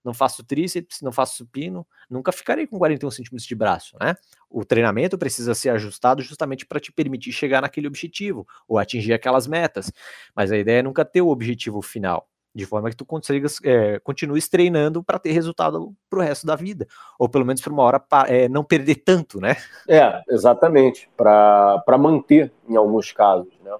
[0.05, 4.15] não faço tríceps, não faço supino, nunca ficarei com 41 centímetros de braço, né?
[4.51, 9.47] O treinamento precisa ser ajustado justamente para te permitir chegar naquele objetivo ou atingir aquelas
[9.47, 9.93] metas.
[10.35, 13.99] Mas a ideia é nunca ter o objetivo final, de forma que tu consigas, é,
[14.01, 16.87] continues treinando para ter resultado para o resto da vida,
[17.19, 19.57] ou pelo menos para uma hora é, não perder tanto, né?
[19.89, 23.77] É, exatamente, para manter em alguns casos, né?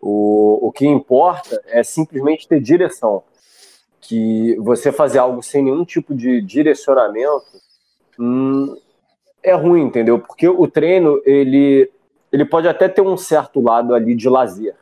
[0.00, 3.22] O, o que importa é simplesmente ter direção.
[4.00, 7.60] Que você fazer algo sem nenhum tipo de direcionamento
[8.18, 8.76] hum,
[9.42, 10.18] é ruim, entendeu?
[10.18, 11.90] Porque o treino, ele,
[12.32, 14.74] ele pode até ter um certo lado ali de lazer.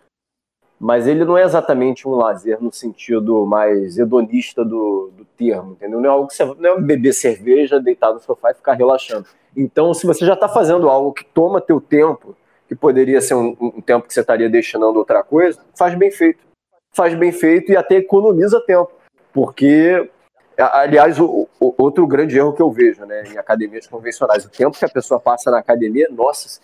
[0.81, 6.01] Mas ele não é exatamente um lazer no sentido mais hedonista do, do termo, entendeu?
[6.01, 9.27] Não é algo que você não é beber cerveja, deitar no sofá e ficar relaxando.
[9.57, 12.37] Então, se você já está fazendo algo que toma teu tempo,
[12.69, 16.47] que poderia ser um, um tempo que você estaria destinando outra coisa, faz bem feito.
[16.95, 18.93] Faz bem feito e até economiza tempo.
[19.39, 20.11] Porque,
[20.57, 24.76] aliás, o, o, outro grande erro que eu vejo né, em academias convencionais, o tempo
[24.76, 26.61] que a pessoa passa na academia, nossa,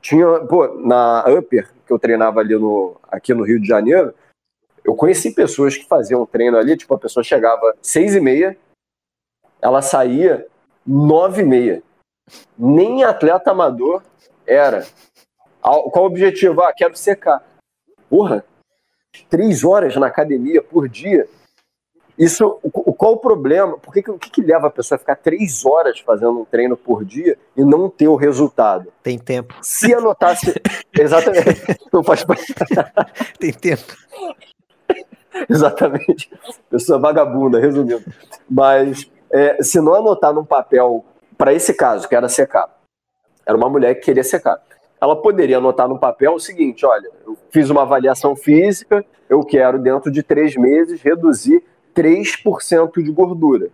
[0.00, 4.14] tinha, pô, na Upper, que eu treinava ali no, aqui no Rio de Janeiro,
[4.82, 8.56] eu conheci pessoas que faziam treino ali, tipo, a pessoa chegava seis e meia,
[9.60, 10.46] ela saía
[10.86, 11.82] nove e meia.
[12.58, 14.02] Nem atleta amador
[14.46, 14.86] era.
[15.60, 16.62] Qual o objetivo?
[16.62, 17.46] Ah, quero secar.
[18.08, 18.42] Porra,
[19.28, 21.28] três horas na academia por dia.
[22.18, 22.58] Isso,
[22.96, 23.78] qual o problema?
[23.78, 26.76] Por que, o que, que leva a pessoa a ficar três horas fazendo um treino
[26.76, 28.92] por dia e não ter o resultado?
[29.02, 29.54] Tem tempo.
[29.62, 30.54] Se anotasse.
[30.98, 31.78] Exatamente.
[31.92, 32.24] Não faz
[33.38, 33.94] Tem tempo.
[35.48, 36.28] Exatamente.
[36.68, 38.02] Pessoa vagabunda, resumindo.
[38.50, 41.04] Mas é, se não anotar num papel,
[41.36, 42.68] para esse caso, que era secar,
[43.46, 44.60] era uma mulher que queria secar
[45.00, 49.78] ela poderia anotar no papel o seguinte: olha, eu fiz uma avaliação física, eu quero,
[49.78, 51.62] dentro de três meses, reduzir
[51.98, 53.70] 3% de gordura.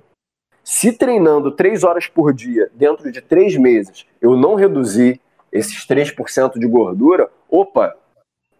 [0.62, 5.20] Se treinando três horas por dia, dentro de três meses, eu não reduzir
[5.52, 7.94] esses 3% de gordura, opa,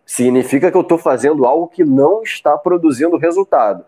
[0.04, 3.86] significa que eu estou fazendo algo que não está produzindo resultado.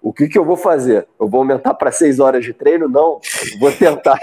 [0.00, 1.06] O que, que eu vou fazer?
[1.20, 2.88] Eu vou aumentar para seis horas de treino?
[2.88, 3.20] Não,
[3.60, 4.18] vou tentar.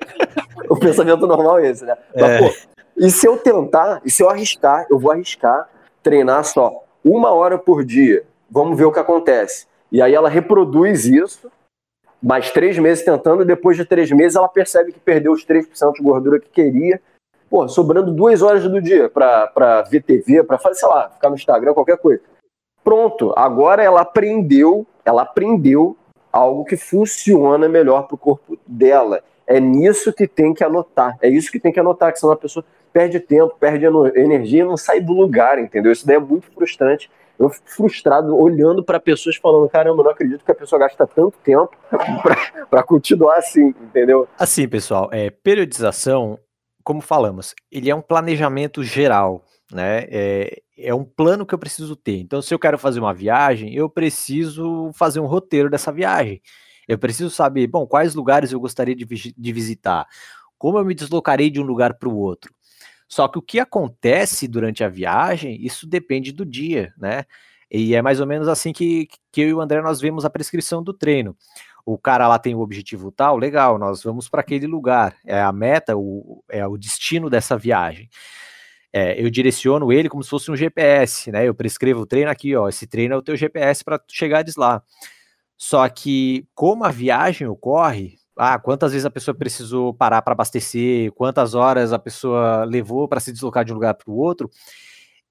[0.70, 1.94] o pensamento normal é esse, né?
[2.14, 2.38] Mas, é.
[2.38, 2.54] pô,
[2.96, 5.68] e se eu tentar, e se eu arriscar, eu vou arriscar
[6.02, 8.24] treinar só uma hora por dia.
[8.50, 9.66] Vamos ver o que acontece.
[9.92, 11.52] E aí ela reproduz isso,
[12.20, 15.92] mais três meses tentando, e depois de três meses ela percebe que perdeu os 3%
[15.92, 16.98] de gordura que queria.
[17.50, 21.34] Pô, sobrando duas horas do dia para ver TV, para fazer, sei lá, ficar no
[21.34, 22.22] Instagram, qualquer coisa.
[22.82, 25.94] Pronto, agora ela aprendeu, ela aprendeu
[26.32, 29.22] algo que funciona melhor para o corpo dela.
[29.46, 31.18] É nisso que tem que anotar.
[31.20, 33.84] É isso que tem que anotar, que senão a pessoa perde tempo, perde
[34.18, 35.92] energia e não sai do lugar, entendeu?
[35.92, 37.10] Isso daí é muito frustrante.
[37.44, 41.36] Eu fico frustrado olhando para pessoas falando: caramba, não acredito que a pessoa gasta tanto
[41.44, 41.70] tempo
[42.70, 44.28] para continuar assim, entendeu?
[44.38, 46.38] Assim, pessoal, é, periodização,
[46.84, 50.04] como falamos, ele é um planejamento geral né?
[50.10, 52.18] É, é um plano que eu preciso ter.
[52.18, 56.40] Então, se eu quero fazer uma viagem, eu preciso fazer um roteiro dessa viagem.
[56.86, 60.06] Eu preciso saber, bom, quais lugares eu gostaria de, de visitar,
[60.58, 62.52] como eu me deslocarei de um lugar para o outro.
[63.12, 67.24] Só que o que acontece durante a viagem, isso depende do dia, né?
[67.70, 70.30] E é mais ou menos assim que, que eu e o André nós vemos a
[70.30, 71.36] prescrição do treino.
[71.84, 75.16] O cara lá tem o objetivo tal, legal, nós vamos para aquele lugar.
[75.26, 78.08] É a meta, o, é o destino dessa viagem
[78.92, 81.48] é, eu direciono ele como se fosse um GPS, né?
[81.48, 82.68] Eu prescrevo o treino aqui, ó.
[82.68, 84.82] Esse treino é o teu GPS para chegares lá.
[85.56, 91.12] Só que como a viagem ocorre, ah, quantas vezes a pessoa precisou parar para abastecer,
[91.12, 94.50] quantas horas a pessoa levou para se deslocar de um lugar para o outro,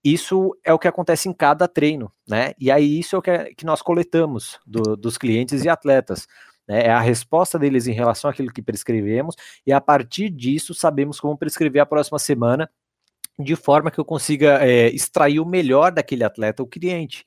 [0.04, 2.54] isso é o que acontece em cada treino, né?
[2.60, 6.28] E aí isso é o que, é, que nós coletamos do, dos clientes e atletas.
[6.68, 6.86] Né?
[6.86, 9.36] É a resposta deles em relação àquilo que prescrevemos,
[9.66, 12.70] e a partir disso sabemos como prescrever a próxima semana
[13.40, 17.26] de forma que eu consiga é, extrair o melhor daquele atleta, o cliente.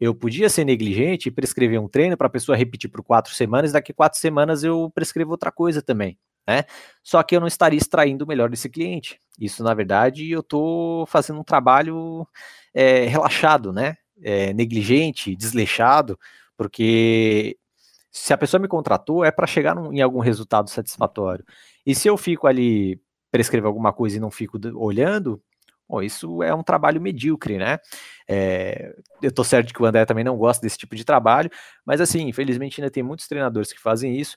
[0.00, 3.72] Eu podia ser negligente e prescrever um treino para a pessoa repetir por quatro semanas,
[3.72, 6.64] daqui quatro semanas eu prescrevo outra coisa também, né?
[7.02, 9.18] Só que eu não estaria extraindo o melhor desse cliente.
[9.38, 12.26] Isso, na verdade, eu estou fazendo um trabalho
[12.74, 13.96] é, relaxado, né?
[14.22, 16.18] É, negligente, desleixado,
[16.56, 17.56] porque
[18.10, 21.44] se a pessoa me contratou é para chegar num, em algum resultado satisfatório.
[21.84, 25.42] E se eu fico ali prescrever alguma coisa e não fico olhando,
[25.88, 27.78] bom, isso é um trabalho medíocre, né?
[28.28, 31.50] É, eu tô certo que o André também não gosta desse tipo de trabalho,
[31.84, 34.36] mas assim, infelizmente ainda tem muitos treinadores que fazem isso,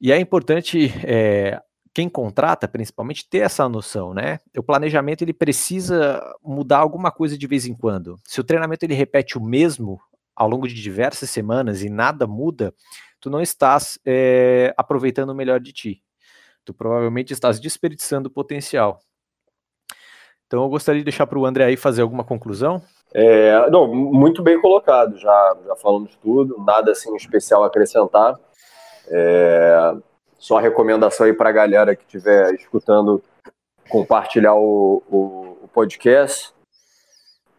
[0.00, 1.60] e é importante é,
[1.92, 4.38] quem contrata, principalmente, ter essa noção, né?
[4.56, 8.16] O planejamento ele precisa mudar alguma coisa de vez em quando.
[8.24, 10.00] Se o treinamento ele repete o mesmo
[10.36, 12.72] ao longo de diversas semanas e nada muda,
[13.20, 16.02] tu não estás é, aproveitando o melhor de ti
[16.68, 19.00] tu provavelmente estás desperdiçando potencial.
[20.48, 22.82] Então eu gostaria de deixar para o André aí fazer alguma conclusão.
[23.14, 28.34] É, não, muito bem colocado, já, já falamos tudo, nada assim especial a acrescentar.
[29.08, 29.94] É,
[30.38, 33.22] só recomendação aí para a galera que estiver escutando
[33.88, 36.52] compartilhar o, o, o, podcast.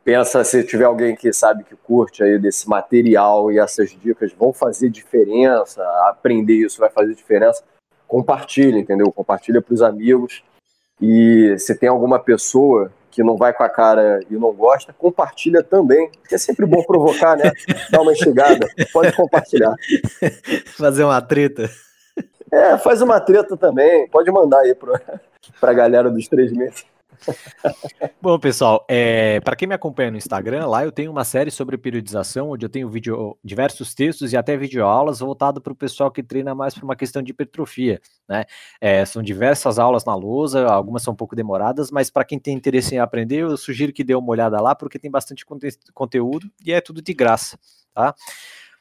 [0.04, 4.52] Pensa se tiver alguém que sabe que curte aí desse material e essas dicas vão
[4.52, 7.64] fazer diferença, aprender isso vai fazer diferença
[8.10, 9.12] compartilha, entendeu?
[9.12, 10.44] Compartilha para os amigos.
[11.02, 15.64] E se tem alguma pessoa que não vai com a cara e não gosta, compartilha
[15.64, 16.10] também.
[16.32, 17.52] é sempre bom provocar, né?
[17.90, 18.68] Dar uma chegada.
[18.94, 19.76] Pode compartilhar.
[20.78, 21.70] Fazer uma treta.
[22.52, 24.08] É, faz uma treta também.
[24.10, 25.02] Pode mandar aí para
[25.62, 26.86] a galera dos três meses.
[28.22, 31.78] Bom, pessoal, é, para quem me acompanha no Instagram, lá eu tenho uma série sobre
[31.78, 36.24] periodização, onde eu tenho vídeo, diversos textos e até videoaulas voltado para o pessoal que
[36.24, 38.00] treina mais por uma questão de hipertrofia.
[38.28, 38.46] Né?
[38.80, 42.56] É, são diversas aulas na lousa, algumas são um pouco demoradas, mas para quem tem
[42.56, 46.50] interesse em aprender, eu sugiro que dê uma olhada lá, porque tem bastante conte conteúdo
[46.66, 47.58] e é tudo de graça.
[47.94, 48.14] Tá?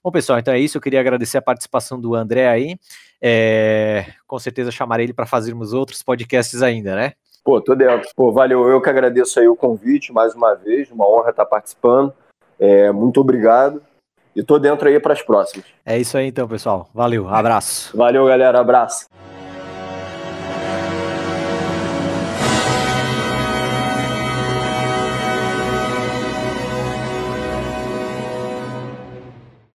[0.03, 0.79] Bom, pessoal, então é isso.
[0.79, 2.79] Eu queria agradecer a participação do André aí.
[3.21, 7.15] É, com certeza chamarei ele para fazermos outros podcasts ainda, né?
[7.49, 8.11] Pô, tô dentro.
[8.15, 8.69] Pô, valeu.
[8.69, 10.91] Eu que agradeço aí o convite mais uma vez.
[10.91, 12.13] Uma honra estar participando.
[12.61, 13.81] É, muito obrigado.
[14.37, 15.65] E tô dentro aí para as próximas.
[15.83, 16.91] É isso aí então, pessoal.
[16.93, 17.27] Valeu.
[17.27, 17.97] Abraço.
[17.97, 18.61] Valeu, galera.
[18.61, 19.07] Abraço.